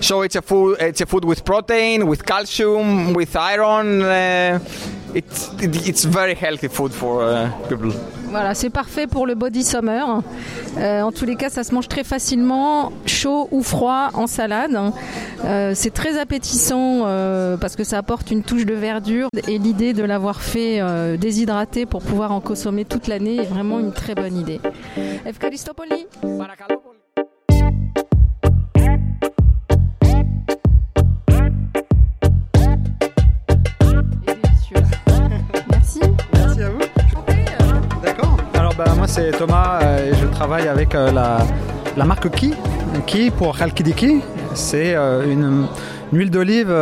So 0.00 0.22
it's 0.22 0.36
a 0.36 0.42
food. 0.42 0.76
It's 0.80 1.00
a 1.00 1.06
food 1.06 1.24
with 1.24 1.42
protein, 1.44 2.06
with 2.06 2.24
calcium, 2.24 3.14
with 3.14 3.34
iron. 3.34 4.02
Uh, 4.02 4.58
it's 5.14 5.50
it's 5.62 6.04
very 6.04 6.34
healthy 6.34 6.68
food 6.68 6.92
for 6.92 7.22
uh, 7.24 7.50
people. 7.68 7.92
Voilà, 8.30 8.54
c'est 8.54 8.70
parfait 8.70 9.06
pour 9.06 9.26
le 9.26 9.34
body 9.34 9.62
summer. 9.62 10.22
Euh, 10.78 11.02
en 11.02 11.12
tous 11.12 11.24
les 11.24 11.36
cas, 11.36 11.48
ça 11.48 11.64
se 11.64 11.74
mange 11.74 11.88
très 11.88 12.04
facilement, 12.04 12.92
chaud 13.06 13.48
ou 13.50 13.62
froid, 13.62 14.10
en 14.14 14.26
salade. 14.26 14.78
Euh, 15.44 15.72
c'est 15.74 15.92
très 15.92 16.18
appétissant 16.18 17.02
euh, 17.06 17.56
parce 17.56 17.76
que 17.76 17.84
ça 17.84 17.98
apporte 17.98 18.30
une 18.30 18.42
touche 18.42 18.66
de 18.66 18.74
verdure 18.74 19.28
et 19.48 19.58
l'idée 19.58 19.92
de 19.92 20.02
l'avoir 20.04 20.42
fait 20.42 20.82
déshydrater 21.18 21.86
pour 21.86 22.02
pouvoir 22.02 22.32
en 22.32 22.40
consommer 22.40 22.84
toute 22.84 23.06
l'année 23.06 23.36
est 23.36 23.44
vraiment 23.48 23.78
une 23.78 23.92
très 23.92 24.14
bonne 24.14 24.36
idée. 24.36 24.60
Moi 39.06 39.14
c'est 39.14 39.30
Thomas 39.30 39.78
euh, 39.82 40.10
et 40.10 40.14
je 40.16 40.26
travaille 40.26 40.66
avec 40.66 40.94
euh, 40.96 41.12
la, 41.12 42.04
marque 42.04 42.28
Ki. 42.28 42.54
Ki 43.06 43.30
pour 43.30 43.60
Halkidiki. 43.60 44.20
C'est 44.54 44.96
euh, 44.96 45.30
une, 45.30 45.66
huile 46.12 46.30
d'olive 46.30 46.74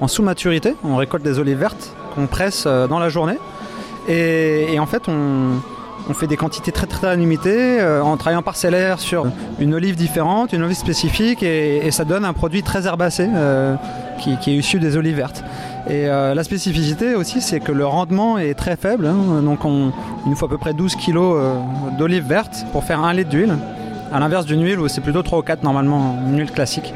en 0.00 0.08
sous-maturité. 0.08 0.74
On 0.84 0.96
récolte 0.96 1.22
des 1.22 1.38
olives 1.38 1.58
vertes 1.58 1.94
qu'on 2.14 2.26
presse 2.26 2.66
dans 2.66 2.98
la 2.98 3.08
journée. 3.08 3.38
Et, 4.06 4.78
en 4.78 4.86
fait 4.86 5.08
on, 5.08 5.60
fait 6.12 6.26
des 6.26 6.36
quantités 6.36 6.72
très 6.72 6.86
très 6.86 7.16
limitées 7.16 7.82
en 8.02 8.16
travaillant 8.16 8.42
parcellaire 8.42 9.00
sur 9.00 9.26
une 9.58 9.74
olive 9.74 9.96
différente, 9.96 10.52
une 10.52 10.62
olive 10.62 10.76
spécifique 10.76 11.42
et, 11.42 11.90
ça 11.90 12.04
donne 12.04 12.24
un 12.24 12.32
produit 12.32 12.62
très 12.62 12.86
herbacé 12.86 13.28
qui 14.20 14.32
est 14.32 14.56
issu 14.56 14.78
des 14.78 14.96
olives 14.96 15.16
vertes. 15.16 15.42
Et 15.88 16.08
euh, 16.08 16.34
la 16.34 16.42
spécificité 16.42 17.14
aussi, 17.14 17.40
c'est 17.40 17.60
que 17.60 17.70
le 17.72 17.86
rendement 17.86 18.38
est 18.38 18.54
très 18.54 18.76
faible. 18.76 19.06
hein. 19.06 19.40
donc, 19.42 19.64
on, 19.64 19.92
il 20.24 20.30
nous 20.30 20.36
faut 20.36 20.46
à 20.46 20.48
peu 20.48 20.58
près 20.58 20.72
12 20.74 20.96
kg 20.96 21.18
d'olives 21.98 22.26
vertes 22.26 22.64
pour 22.72 22.82
faire 22.84 23.00
un 23.04 23.12
litre 23.12 23.30
d'huile. 23.30 23.56
À 24.12 24.18
l'inverse 24.20 24.46
d'une 24.46 24.62
huile 24.64 24.80
où 24.80 24.88
c'est 24.88 25.00
plutôt 25.00 25.22
3 25.22 25.38
ou 25.38 25.42
4 25.42 25.62
normalement, 25.62 26.16
une 26.26 26.38
huile 26.38 26.50
classique. 26.50 26.92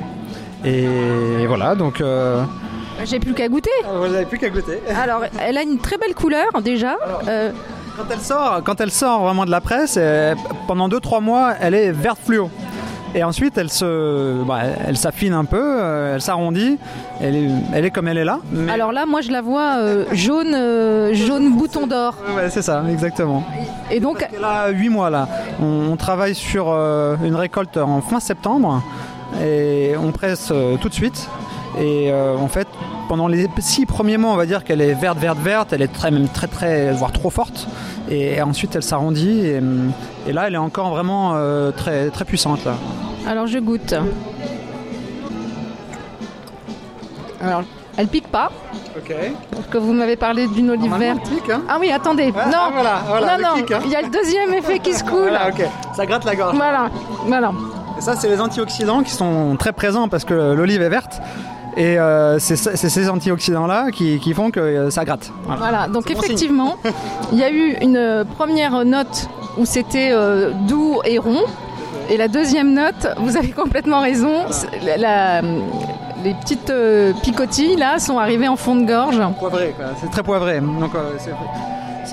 Et 0.65 1.47
voilà, 1.47 1.75
donc. 1.75 2.01
euh, 2.01 2.43
J'ai 3.05 3.19
plus 3.21 3.33
qu'à 3.35 3.49
goûter. 3.49 3.71
Vous 3.93 4.09
n'avez 4.09 4.27
plus 4.27 4.39
qu'à 4.39 4.51
goûter. 4.51 4.81
Alors, 5.03 5.23
elle 5.41 5.57
a 5.59 5.63
une 5.63 5.79
très 5.79 5.97
belle 5.97 6.15
couleur 6.15 6.47
déjà. 6.63 6.97
Euh, 7.29 7.51
Quand 7.97 8.05
elle 8.13 8.21
sort, 8.21 8.61
quand 8.65 8.81
elle 8.81 8.91
sort 8.91 9.23
vraiment 9.23 9.45
de 9.45 9.51
la 9.51 9.61
presse, 9.61 9.97
euh, 10.01 10.35
pendant 10.67 10.89
2-3 10.89 11.21
mois, 11.23 11.55
elle 11.61 11.75
est 11.75 11.93
verte 11.93 12.19
fluo. 12.25 12.51
Et 13.15 13.25
ensuite, 13.25 13.59
elle 13.59 13.71
se, 13.71 14.43
bah, 14.45 14.61
elle 14.87 14.97
s'affine 14.97 15.33
un 15.33 15.45
peu, 15.45 15.59
euh, 15.61 16.15
elle 16.15 16.21
s'arrondit. 16.21 16.79
Elle 17.21 17.35
est, 17.35 17.49
elle 17.75 17.85
est 17.85 17.91
comme 17.91 18.07
elle 18.07 18.19
est 18.19 18.25
là. 18.25 18.39
mais- 18.53 18.71
Alors 18.73 18.93
là, 18.93 19.05
moi, 19.05 19.21
je 19.21 19.33
la 19.33 19.43
vois 19.43 19.79
euh, 19.79 20.05
jaune, 20.13 20.55
euh, 20.55 21.13
jaune 21.13 21.57
bouton 21.57 21.89
d'or. 21.89 22.15
Ouais, 22.37 22.51
c'est 22.51 22.63
ça, 22.63 22.85
exactement. 22.89 23.43
Et 23.91 23.99
donc, 23.99 24.25
Elle 24.33 24.45
a 24.45 24.69
8 24.69 24.89
mois 24.91 25.11
là. 25.11 25.27
On, 25.61 25.89
on 25.93 25.97
travaille 25.97 26.37
sur 26.37 26.67
euh, 26.69 27.17
une 27.25 27.35
récolte 27.35 27.77
en 27.79 28.01
fin 28.01 28.21
septembre 28.21 28.81
et 29.45 29.95
on 30.01 30.13
presse 30.13 30.53
tout 30.81 30.89
de 30.89 30.95
suite. 30.95 31.29
Et 31.81 32.13
en 32.13 32.49
fait, 32.49 32.67
pendant 33.09 33.27
les 33.29 33.47
6 33.59 33.87
premiers 33.87 34.17
mois, 34.19 34.33
on 34.33 34.37
va 34.37 34.47
dire 34.47 34.63
qu'elle 34.65 34.81
est 34.81 34.93
verte, 34.95 35.19
verte, 35.19 35.39
verte. 35.39 35.73
Elle 35.73 35.83
est 35.83 35.93
très, 35.93 36.11
même 36.11 36.29
très, 36.29 36.47
très, 36.49 36.93
voire 36.93 37.13
trop 37.13 37.31
forte. 37.31 37.67
Et 38.11 38.43
ensuite, 38.43 38.75
elle 38.75 38.83
s'arrondit. 38.83 39.47
Et, 39.47 39.61
et 40.27 40.33
là, 40.33 40.49
elle 40.49 40.55
est 40.55 40.59
encore 40.59 40.91
vraiment 40.91 41.33
euh, 41.35 41.71
très, 41.71 42.11
très 42.11 42.25
puissante 42.25 42.65
là. 42.65 42.75
alors 43.29 43.47
je 43.47 43.59
goûte. 43.59 43.95
Alors, 47.43 47.63
elle 47.97 48.07
pique 48.09 48.29
pas, 48.29 48.51
Ok. 48.97 49.15
parce 49.53 49.67
que 49.69 49.79
vous 49.79 49.93
m'avez 49.93 50.17
parlé 50.17 50.47
d'une 50.49 50.71
olive 50.71 50.95
verte. 50.97 51.21
hein. 51.51 51.63
Ah 51.69 51.79
oui, 51.81 51.91
attendez. 51.91 52.33
non, 52.33 52.41
ah, 52.55 52.71
voilà, 52.73 53.03
voilà, 53.09 53.37
le 53.39 53.43
non, 53.43 53.49
non. 53.51 53.55
kick, 53.57 53.71
hein. 53.73 53.81
Il 53.87 53.91
y 53.91 53.97
a 53.97 54.03
le 54.03 54.11
deuxième 54.11 54.53
effet 54.55 54.79
qui 54.79 54.93
se 54.93 55.03
coule. 55.05 55.29
Voilà, 55.31 55.49
ok. 55.49 55.63
Ça 55.97 56.05
gratte 56.05 56.25
la 56.25 56.37
gorge. 56.37 56.55
Voilà, 56.57 56.91
voilà. 57.27 57.53
Et 57.99 58.03
ça, 58.03 58.15
c'est 58.17 58.29
les 58.29 58.41
antioxydants 58.41 59.03
qui 59.03 59.13
sont 59.13 59.57
très 59.59 59.73
présents 59.73 60.09
parce 60.09 60.25
que 60.25 60.35
l'olive 60.55 60.83
est 60.83 60.89
verte. 60.91 61.21
Et 61.81 61.99
euh, 61.99 62.39
c'est 62.39 62.57
ces 62.57 63.09
antioxydants-là 63.09 63.91
qui, 63.91 64.19
qui 64.19 64.35
font 64.35 64.51
que 64.51 64.61
euh, 64.61 64.91
ça 64.91 65.05
gratte. 65.07 65.33
Voilà. 65.45 65.61
Voilà, 65.61 65.89
donc 65.89 66.05
bon 66.13 66.13
effectivement, 66.21 66.77
il 67.33 67.39
y 67.39 67.43
a 67.43 67.51
eu 67.51 67.77
une 67.81 67.97
euh, 67.97 68.25
première 68.25 68.85
note 68.85 69.29
où 69.57 69.65
c'était 69.65 70.11
euh, 70.13 70.51
doux 70.69 71.01
et 71.07 71.17
rond. 71.19 71.41
Et 72.11 72.17
la 72.19 72.29
deuxième 72.29 72.75
note, 72.75 73.07
vous 73.19 73.37
avez 73.39 73.51
complètement 73.53 74.01
raison, 74.01 74.35
c'est 74.51 74.69
la- 74.85 74.97
la- 74.99 75.43
les 76.23 76.35
petites 76.35 76.69
euh, 76.69 77.13
picotilles 77.23 77.77
là 77.77 77.99
sont 77.99 78.19
arrivées 78.19 78.49
en 78.49 78.57
fond 78.57 78.77
de 78.77 78.85
gorge. 78.87 79.19
Poivré, 79.39 79.73
quoi. 79.75 79.87
c'est 80.03 80.11
très 80.11 80.23
poivré. 80.23 80.61
Donc, 80.61 80.95
euh, 80.95 81.13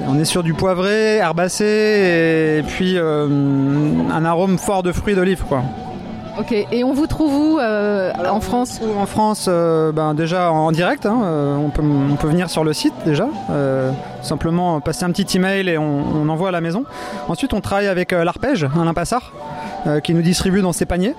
on 0.07 0.17
est 0.17 0.23
sur 0.25 0.43
du 0.43 0.53
poivré, 0.53 1.15
herbacé 1.17 1.65
et 2.59 2.63
puis 2.63 2.93
euh, 2.97 3.27
un 4.13 4.23
arôme 4.23 4.57
fort 4.57 4.81
de 4.83 4.93
fruits 4.93 5.15
d'olive. 5.15 5.43
Quoi. 5.49 5.61
Ok, 6.39 6.51
et 6.51 6.83
on 6.83 6.93
vous 6.93 7.07
trouve 7.07 7.33
où 7.33 7.59
euh, 7.59 8.11
en 8.29 8.41
France 8.41 8.79
En 8.99 9.07
France, 9.07 9.47
euh, 9.49 9.91
ben, 9.91 10.13
déjà 10.13 10.51
en 10.51 10.71
direct, 10.71 11.07
hein, 11.07 11.21
euh, 11.23 11.55
on, 11.55 11.69
peut, 11.69 11.81
on 11.81 12.15
peut 12.15 12.27
venir 12.27 12.51
sur 12.51 12.63
le 12.63 12.73
site 12.73 12.93
déjà, 13.05 13.27
euh, 13.49 13.89
simplement 14.21 14.79
passer 14.79 15.03
un 15.03 15.09
petit 15.09 15.35
email 15.37 15.67
et 15.67 15.79
on, 15.79 16.03
on 16.15 16.29
envoie 16.29 16.49
à 16.49 16.51
la 16.51 16.61
maison. 16.61 16.83
Ensuite, 17.27 17.53
on 17.55 17.61
travaille 17.61 17.87
avec 17.87 18.11
l'Arpège, 18.11 18.67
Alain 18.79 18.93
Passard, 18.93 19.31
euh, 19.87 19.99
qui 19.99 20.13
nous 20.13 20.21
distribue 20.21 20.61
dans 20.61 20.73
ses 20.73 20.85
paniers. 20.85 21.15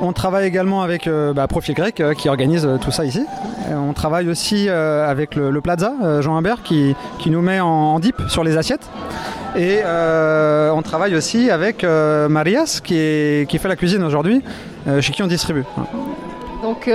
On 0.00 0.12
travaille 0.12 0.46
également 0.46 0.82
avec 0.82 1.08
bah, 1.08 1.46
Profil 1.48 1.74
Grec 1.74 2.02
qui 2.18 2.28
organise 2.28 2.68
tout 2.82 2.90
ça 2.90 3.06
ici. 3.06 3.24
Et 3.70 3.74
on 3.74 3.94
travaille 3.94 4.28
aussi 4.28 4.68
avec 4.68 5.34
le, 5.34 5.50
le 5.50 5.60
Plaza, 5.62 5.94
Jean 6.20 6.36
Humbert, 6.36 6.62
qui, 6.62 6.94
qui 7.18 7.30
nous 7.30 7.40
met 7.40 7.60
en, 7.60 7.66
en 7.66 7.98
dip 7.98 8.20
sur 8.28 8.44
les 8.44 8.58
assiettes. 8.58 8.90
Et 9.56 9.80
euh, 9.84 10.70
on 10.72 10.82
travaille 10.82 11.14
aussi 11.16 11.50
avec 11.50 11.82
euh, 11.82 12.28
Marias 12.28 12.80
qui, 12.84 12.94
est- 12.98 13.48
qui 13.48 13.58
fait 13.58 13.68
la 13.68 13.76
cuisine 13.76 14.02
aujourd'hui, 14.02 14.42
euh, 14.86 15.00
chez 15.00 15.12
qui 15.12 15.22
on 15.22 15.26
distribue. 15.26 15.64
Donc 16.62 16.90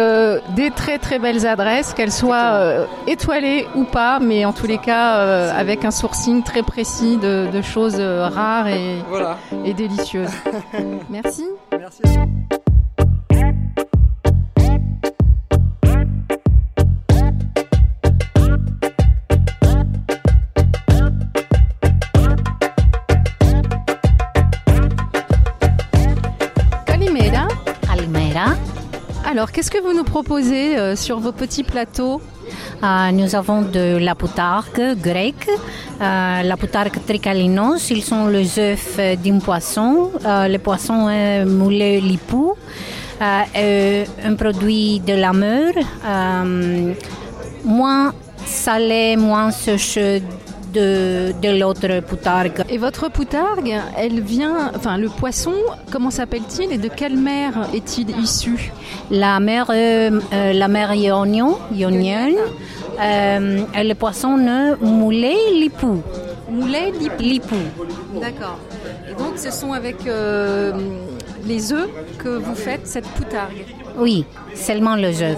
des 0.55 0.71
très 0.71 0.97
très 0.97 1.17
belles 1.17 1.47
adresses, 1.47 1.93
qu'elles 1.93 2.11
soient 2.11 2.87
étoilées 3.07 3.65
ou 3.75 3.83
pas, 3.85 4.19
mais 4.19 4.43
en 4.43 4.51
tous 4.51 4.67
les 4.67 4.79
cas 4.79 5.49
avec 5.51 5.85
un 5.85 5.91
sourcing 5.91 6.43
très 6.43 6.61
précis 6.63 7.17
de, 7.17 7.47
de 7.51 7.61
choses 7.61 7.99
rares 7.99 8.67
et, 8.67 8.97
Voilà. 9.09 9.37
et 9.63 9.73
délicieuses. 9.73 10.29
Merci. 11.09 11.45
Merci. 11.71 12.01
Alors, 29.41 29.51
qu'est-ce 29.51 29.71
que 29.71 29.81
vous 29.81 29.97
nous 29.97 30.03
proposez 30.03 30.77
euh, 30.77 30.95
sur 30.95 31.19
vos 31.19 31.31
petits 31.31 31.63
plateaux 31.63 32.21
Euh, 32.83 33.11
nous 33.11 33.33
avons 33.35 33.63
de 33.63 33.97
la 33.97 34.13
poutargue 34.13 34.95
grecque, 35.01 35.49
euh, 35.49 36.43
la 36.43 36.57
poutargue 36.57 36.99
tricalinos. 37.07 37.89
Ils 37.89 38.03
sont 38.03 38.27
les 38.27 38.59
œufs 38.59 38.95
euh, 38.99 39.15
d'un 39.15 39.39
poisson. 39.39 40.11
Le 40.23 40.57
poisson 40.57 41.09
moulé 41.47 42.01
lipou. 42.01 42.53
Un 43.19 44.35
produit 44.35 44.99
de 44.99 45.13
la 45.13 45.33
mer, 45.33 45.73
moins 47.65 48.13
salé, 48.45 49.17
moins 49.17 49.49
séché 49.49 50.21
de, 50.73 51.33
de 51.41 51.59
l'autre 51.59 52.01
poutargue. 52.01 52.63
Et 52.69 52.77
votre 52.77 53.09
poutargue, 53.09 53.75
elle 53.97 54.21
vient, 54.21 54.71
enfin 54.75 54.97
le 54.97 55.09
poisson, 55.09 55.53
comment 55.91 56.11
s'appelle-t-il 56.11 56.71
et 56.71 56.77
de 56.77 56.87
quelle 56.87 57.17
mer 57.17 57.67
est-il 57.73 58.09
issu? 58.19 58.71
La 59.09 59.39
mer, 59.39 59.67
euh, 59.69 60.19
euh, 60.33 60.53
la 60.53 60.67
mer 60.67 60.93
Ionion, 60.93 61.57
ionienne, 61.73 62.37
euh, 62.99 63.59
et 63.75 63.83
le 63.83 63.95
poisson 63.95 64.37
moulé 64.81 65.35
lipou. 65.53 66.01
Moulet, 66.49 66.91
lip. 66.99 67.13
Lipou. 67.19 67.55
D'accord. 68.19 68.59
Et 69.09 69.13
donc, 69.13 69.37
ce 69.37 69.51
sont 69.51 69.71
avec 69.71 70.05
euh, 70.05 70.73
les 71.45 71.71
œufs 71.71 71.89
que 72.17 72.27
vous 72.27 72.55
faites 72.55 72.85
cette 72.85 73.07
poutargue? 73.07 73.63
Oui, 73.97 74.25
seulement 74.53 74.95
les 74.95 75.23
œufs. 75.23 75.37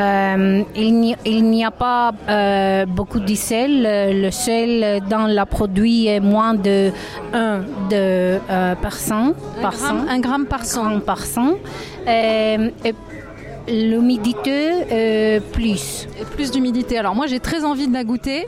Euh, 0.00 0.62
il 0.76 1.44
n'y 1.50 1.64
a 1.64 1.70
pas 1.70 2.12
euh, 2.28 2.86
beaucoup 2.86 3.20
de 3.20 3.34
sel. 3.34 3.82
Le 4.22 4.30
sel 4.30 5.02
dans 5.08 5.26
le 5.26 5.44
produit 5.44 6.06
est 6.06 6.20
moins 6.20 6.54
de 6.54 6.90
1 7.34 7.58
de, 7.58 7.64
euh, 8.50 8.74
par 8.76 8.94
cent. 8.94 9.32
Par 9.60 9.74
un 10.08 10.18
gramme 10.20 10.46
par 10.46 10.64
cent. 10.64 11.00
par 11.00 11.20
cent. 11.24 11.54
Euh, 12.08 12.70
et 12.84 12.94
L'humidité 13.68 14.70
euh, 14.90 15.40
plus. 15.52 16.08
Et 16.20 16.24
plus 16.24 16.50
d'humidité. 16.50 16.98
Alors 16.98 17.14
moi, 17.14 17.26
j'ai 17.26 17.38
très 17.40 17.64
envie 17.64 17.86
de 17.86 17.92
la 17.92 18.02
goûter. 18.04 18.46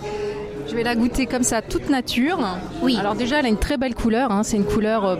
Je 0.69 0.75
vais 0.75 0.83
la 0.83 0.95
goûter 0.97 1.27
comme 1.27 1.43
ça, 1.43 1.61
toute 1.61 1.91
nature. 1.91 2.38
Oui. 2.83 2.97
Alors 2.99 3.15
déjà, 3.15 3.38
elle 3.38 3.47
a 3.47 3.49
une 3.49 3.59
très 3.59 3.77
belle 3.77 3.95
couleur. 3.95 4.33
hein. 4.33 4.43
C'est 4.43 4.57
une 4.57 4.65
couleur 4.65 5.05
euh, 5.05 5.17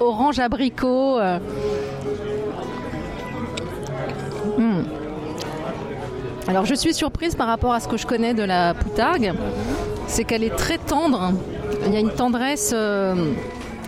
orange 0.00 0.38
abricot. 0.38 1.18
euh. 1.18 1.38
Alors 6.48 6.64
je 6.64 6.74
suis 6.74 6.94
surprise 6.94 7.34
par 7.34 7.48
rapport 7.48 7.72
à 7.72 7.80
ce 7.80 7.88
que 7.88 7.96
je 7.96 8.06
connais 8.06 8.32
de 8.32 8.44
la 8.44 8.72
poutargue. 8.74 9.32
C'est 10.06 10.24
qu'elle 10.24 10.44
est 10.44 10.56
très 10.56 10.78
tendre. 10.78 11.32
Il 11.86 11.92
y 11.92 11.96
a 11.96 12.00
une 12.00 12.12
tendresse 12.12 12.70
euh, 12.72 13.32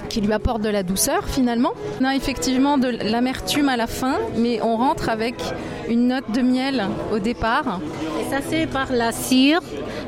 qui 0.08 0.20
lui 0.20 0.32
apporte 0.32 0.62
de 0.62 0.68
la 0.68 0.82
douceur 0.82 1.24
finalement. 1.28 1.72
On 2.00 2.04
a 2.04 2.16
effectivement 2.16 2.76
de 2.76 2.88
l'amertume 2.88 3.68
à 3.68 3.76
la 3.76 3.86
fin, 3.86 4.16
mais 4.36 4.60
on 4.60 4.76
rentre 4.76 5.08
avec 5.08 5.36
une 5.88 6.08
note 6.08 6.30
de 6.34 6.42
miel 6.42 6.86
au 7.12 7.18
départ. 7.18 7.80
Et 8.20 8.30
ça, 8.30 8.38
c'est 8.46 8.66
par 8.66 8.92
la 8.92 9.12
cire, 9.12 9.60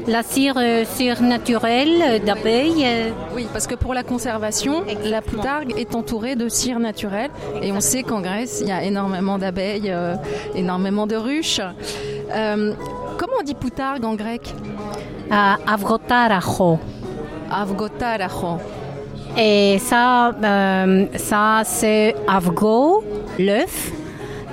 la 0.06 0.22
cire, 0.22 0.54
euh, 0.58 0.84
cire 0.84 1.22
naturelle 1.22 2.02
euh, 2.02 2.18
d'abeille. 2.18 2.86
Oui, 3.34 3.46
parce 3.52 3.66
que 3.66 3.74
pour 3.74 3.94
la 3.94 4.02
conservation, 4.02 4.84
la 5.04 5.22
poutargue 5.22 5.74
est 5.78 5.94
entourée 5.94 6.36
de 6.36 6.48
cire 6.48 6.80
naturelle. 6.80 7.30
Et 7.62 7.72
on 7.72 7.80
sait 7.80 8.02
qu'en 8.02 8.20
Grèce, 8.20 8.58
il 8.60 8.68
y 8.68 8.72
a 8.72 8.82
énormément 8.82 9.38
d'abeilles, 9.38 9.90
euh, 9.90 10.16
énormément 10.54 11.06
de 11.06 11.16
ruches. 11.16 11.60
Euh, 12.32 12.72
comment 13.18 13.34
on 13.40 13.42
dit 13.44 13.54
poutargue 13.54 14.04
en 14.04 14.14
grec 14.14 14.54
à 15.30 15.56
Avgotaracho. 15.66 16.78
Avgotaracho. 17.50 18.58
Et 19.38 19.78
ça, 19.78 20.30
euh, 20.42 21.06
ça 21.16 21.62
c'est 21.64 22.14
avgo, 22.26 23.04
l'œuf, 23.38 23.92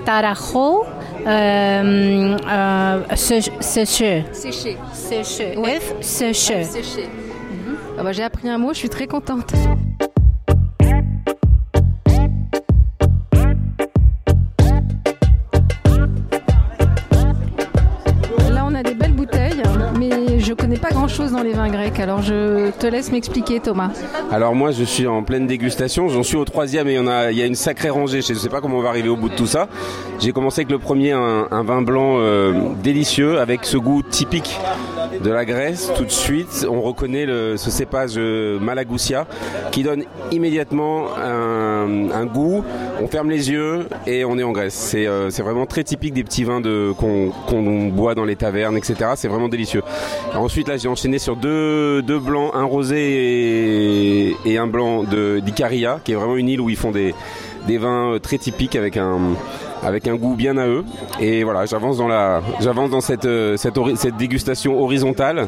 tarajo, 0.06 0.86
euh, 1.26 2.38
euh, 2.48 3.00
sé- 3.16 3.52
séché. 3.60 4.24
Séché. 4.32 4.78
Séché. 4.94 5.58
Ouais. 5.58 5.78
œuf 5.78 5.94
séché. 6.02 6.64
Séché. 6.64 7.10
Ah 8.00 8.04
bah, 8.04 8.12
J'ai 8.12 8.24
appris 8.24 8.48
un 8.50 8.60
mot, 8.60 8.72
je 8.74 8.78
suis 8.80 8.90
très 8.90 9.08
contente. 9.08 9.52
Chose 21.08 21.32
dans 21.32 21.44
les 21.44 21.54
vins 21.54 21.70
grecs. 21.70 22.00
Alors, 22.00 22.22
je 22.22 22.72
te 22.72 22.88
laisse 22.88 23.12
m'expliquer, 23.12 23.60
Thomas. 23.60 23.92
Alors 24.32 24.56
moi 24.56 24.72
je 24.72 24.84
suis 24.84 25.08
en 25.08 25.24
pleine 25.24 25.48
dégustation, 25.48 26.10
j'en 26.10 26.24
suis 26.24 26.36
au 26.36 26.46
troisième 26.46 26.88
et 26.88 26.96
il 26.96 27.38
y, 27.38 27.42
a, 27.42 27.46
une 27.46 27.56
sacrée 27.56 27.90
rangée, 27.90 28.22
je 28.22 28.34
ne 28.34 28.38
sais 28.38 28.50
pas 28.50 28.60
comment 28.60 28.78
on 28.78 28.82
va 28.82 28.90
arriver 28.90 29.10
au 29.10 29.16
bout 29.16 29.30
de 29.30 29.36
tout 29.36 29.46
ça. 29.46 29.68
J'ai 30.20 30.32
commencé 30.32 30.62
avec 30.62 30.72
le 30.72 30.80
premier, 30.80 31.12
un, 31.12 31.64
vin 31.64 31.82
blanc 31.82 32.18
euh, 32.18 32.54
délicieux 32.84 33.40
avec 33.40 33.66
ce 33.66 33.78
goût 33.78 34.02
typique 34.02 34.60
de 35.24 35.32
la 35.32 35.46
Grèce, 35.46 35.92
tout 35.96 36.04
de 36.04 36.12
suite, 36.12 36.68
on 36.70 36.82
reconnaît 36.82 37.26
le, 37.26 37.58
ce 37.58 37.72
cépage 37.72 38.16
euh, 38.18 38.60
Malagoussia 38.60 39.26
qui 39.72 39.84
donne 39.84 40.04
immédiatement 40.32 41.08
un, 41.18 41.57
un 42.12 42.26
goût. 42.26 42.64
On 43.02 43.08
ferme 43.08 43.30
les 43.30 43.52
yeux 43.52 43.88
et 44.06 44.26
on 44.26 44.38
est 44.38 44.44
en 44.44 44.52
Grèce. 44.52 44.74
C'est 44.74 45.08
euh, 45.08 45.30
vraiment 45.38 45.66
très 45.66 45.84
typique 45.84 46.14
des 46.14 46.24
petits 46.24 46.44
vins 46.44 46.62
de, 46.62 46.94
qu'on, 46.98 47.90
boit 47.90 48.16
dans 48.16 48.26
les 48.26 48.36
tavernes, 48.36 48.78
etc. 48.78 49.12
C'est 49.16 49.28
vraiment 49.28 49.50
délicieux. 49.50 49.84
Ensuite, 50.36 50.68
là, 50.68 50.78
j'ai 50.78 50.88
enchaîné 50.88 51.20
sur 51.20 51.36
deux, 51.36 52.02
blancs, 52.02 52.52
un 52.54 52.64
rosé 52.64 54.36
et, 54.46 54.58
un 54.58 54.68
blanc 54.68 55.04
d'Icaria, 55.04 56.00
qui 56.04 56.14
est 56.14 56.16
vraiment 56.16 56.36
une 56.36 56.50
île 56.50 56.62
où 56.62 56.70
ils 56.70 56.76
font 56.76 56.92
des, 56.92 57.14
des 57.68 57.78
vins 57.78 58.14
euh, 58.14 58.20
très 58.20 58.38
typiques 58.38 58.76
avec 58.76 58.98
un 58.98 59.20
avec 59.84 60.08
un 60.08 60.16
goût 60.16 60.36
bien 60.36 60.58
à 60.58 60.66
eux. 60.68 60.84
Et 61.20 61.44
voilà, 61.44 61.66
j'avance 61.66 61.98
dans 61.98 62.08
la, 62.08 62.42
j'avance 62.60 62.90
dans 62.90 63.02
cette 63.02 63.26
euh, 63.26 63.58
cette, 63.58 63.78
ori- 63.78 63.98
cette 63.98 64.18
dégustation 64.18 64.82
horizontale. 64.82 65.48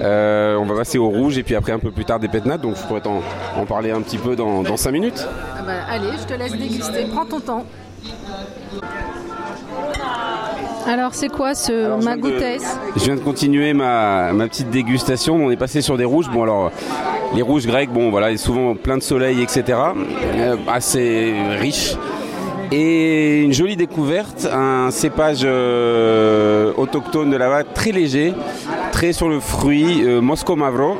Euh, 0.00 0.56
on 0.56 0.64
va 0.66 0.74
passer 0.76 0.98
au 0.98 1.08
rouge 1.08 1.38
et 1.38 1.42
puis 1.42 1.54
après 1.54 1.72
un 1.72 1.78
peu 1.78 1.90
plus 1.90 2.04
tard 2.04 2.18
des 2.20 2.28
pétnates. 2.28 2.60
Donc 2.60 2.76
je 2.76 2.82
pourrais 2.86 3.00
t'en 3.00 3.20
en 3.56 3.64
parler 3.66 3.90
un 3.90 4.00
petit 4.02 4.18
peu 4.18 4.36
dans 4.36 4.62
dans 4.62 4.76
cinq 4.76 4.92
minutes. 4.92 5.26
Ah 5.58 5.62
bah, 5.66 5.72
allez, 5.88 6.10
je 6.20 6.26
te 6.26 6.38
laisse 6.38 6.52
déguster. 6.56 7.06
Prends 7.12 7.24
ton 7.26 7.40
temps. 7.40 7.64
Alors, 10.88 11.14
c'est 11.14 11.28
quoi 11.28 11.54
ce 11.54 11.72
Alors, 11.72 12.00
je 12.00 12.06
viens 12.06 12.16
de- 12.16 12.22
magoutès 12.22 12.58
Je 12.96 13.04
viens 13.04 13.16
de 13.16 13.20
continuer 13.20 13.72
ma, 13.72 14.32
ma 14.32 14.46
petite 14.46 14.70
dégustation. 14.70 15.34
On 15.34 15.50
est 15.50 15.56
passé 15.56 15.82
sur 15.82 15.96
des 15.96 16.04
rouges. 16.04 16.30
Bon 16.30 16.44
alors, 16.44 16.70
les 17.34 17.42
rouges 17.42 17.66
grecs, 17.66 17.90
bon 17.92 18.10
voilà, 18.10 18.28
il 18.30 18.32
y 18.32 18.34
a 18.36 18.38
souvent 18.38 18.76
plein 18.76 18.96
de 18.96 19.02
soleil, 19.02 19.42
etc. 19.42 19.64
Euh, 20.36 20.56
assez 20.68 21.34
riche. 21.58 21.96
Et 22.72 23.42
une 23.42 23.52
jolie 23.52 23.76
découverte, 23.76 24.48
un 24.52 24.90
cépage 24.90 25.42
euh, 25.44 26.72
autochtone 26.76 27.30
de 27.30 27.36
là-bas, 27.36 27.62
très 27.64 27.92
léger, 27.92 28.34
très 28.92 29.12
sur 29.12 29.28
le 29.28 29.40
fruit, 29.40 30.02
euh, 30.04 30.20
Moscow 30.20 30.56
Mavro. 30.56 30.96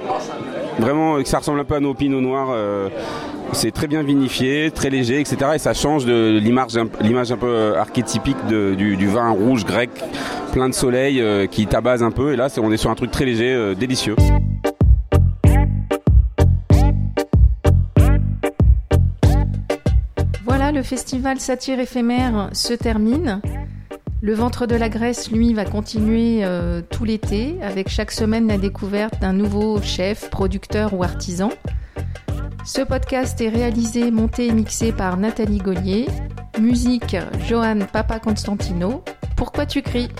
Vraiment, 0.78 1.16
euh, 1.16 1.24
ça 1.24 1.38
ressemble 1.38 1.60
un 1.60 1.64
peu 1.64 1.74
à 1.74 1.80
nos 1.80 1.94
pinots 1.94 2.20
noirs. 2.20 2.48
euh, 2.50 2.88
c'est 3.52 3.70
très 3.72 3.86
bien 3.86 4.02
vinifié, 4.02 4.70
très 4.72 4.90
léger, 4.90 5.20
etc. 5.20 5.36
Et 5.54 5.58
ça 5.58 5.72
change 5.72 6.04
de 6.04 6.38
l'image, 6.42 6.76
un- 6.76 7.36
peu 7.36 7.74
archétypique 7.76 8.44
du, 8.46 9.06
vin 9.06 9.30
rouge 9.30 9.64
grec, 9.64 9.90
plein 10.52 10.68
de 10.68 10.74
soleil, 10.74 11.22
qui 11.50 11.66
tabase 11.66 12.02
un 12.02 12.10
peu. 12.10 12.32
Et 12.32 12.36
là, 12.36 12.48
on 12.60 12.72
est 12.72 12.76
sur 12.76 12.90
un 12.90 12.96
truc 12.96 13.12
très 13.12 13.24
léger, 13.24 13.74
délicieux. 13.78 14.16
Le 20.76 20.82
festival 20.82 21.40
Satire 21.40 21.80
éphémère 21.80 22.50
se 22.52 22.74
termine. 22.74 23.40
Le 24.20 24.34
ventre 24.34 24.66
de 24.66 24.76
la 24.76 24.90
Grèce, 24.90 25.30
lui, 25.30 25.54
va 25.54 25.64
continuer 25.64 26.44
euh, 26.44 26.82
tout 26.82 27.06
l'été, 27.06 27.56
avec 27.62 27.88
chaque 27.88 28.12
semaine 28.12 28.46
la 28.46 28.58
découverte 28.58 29.18
d'un 29.18 29.32
nouveau 29.32 29.80
chef, 29.80 30.28
producteur 30.28 30.92
ou 30.92 31.02
artisan. 31.02 31.48
Ce 32.66 32.82
podcast 32.82 33.40
est 33.40 33.48
réalisé, 33.48 34.10
monté 34.10 34.48
et 34.48 34.52
mixé 34.52 34.92
par 34.92 35.16
Nathalie 35.16 35.58
Gollier. 35.58 36.08
Musique, 36.60 37.16
Johan 37.48 37.78
Papa 37.90 38.18
Constantino. 38.18 39.02
Pourquoi 39.34 39.64
tu 39.64 39.80
cries? 39.80 40.10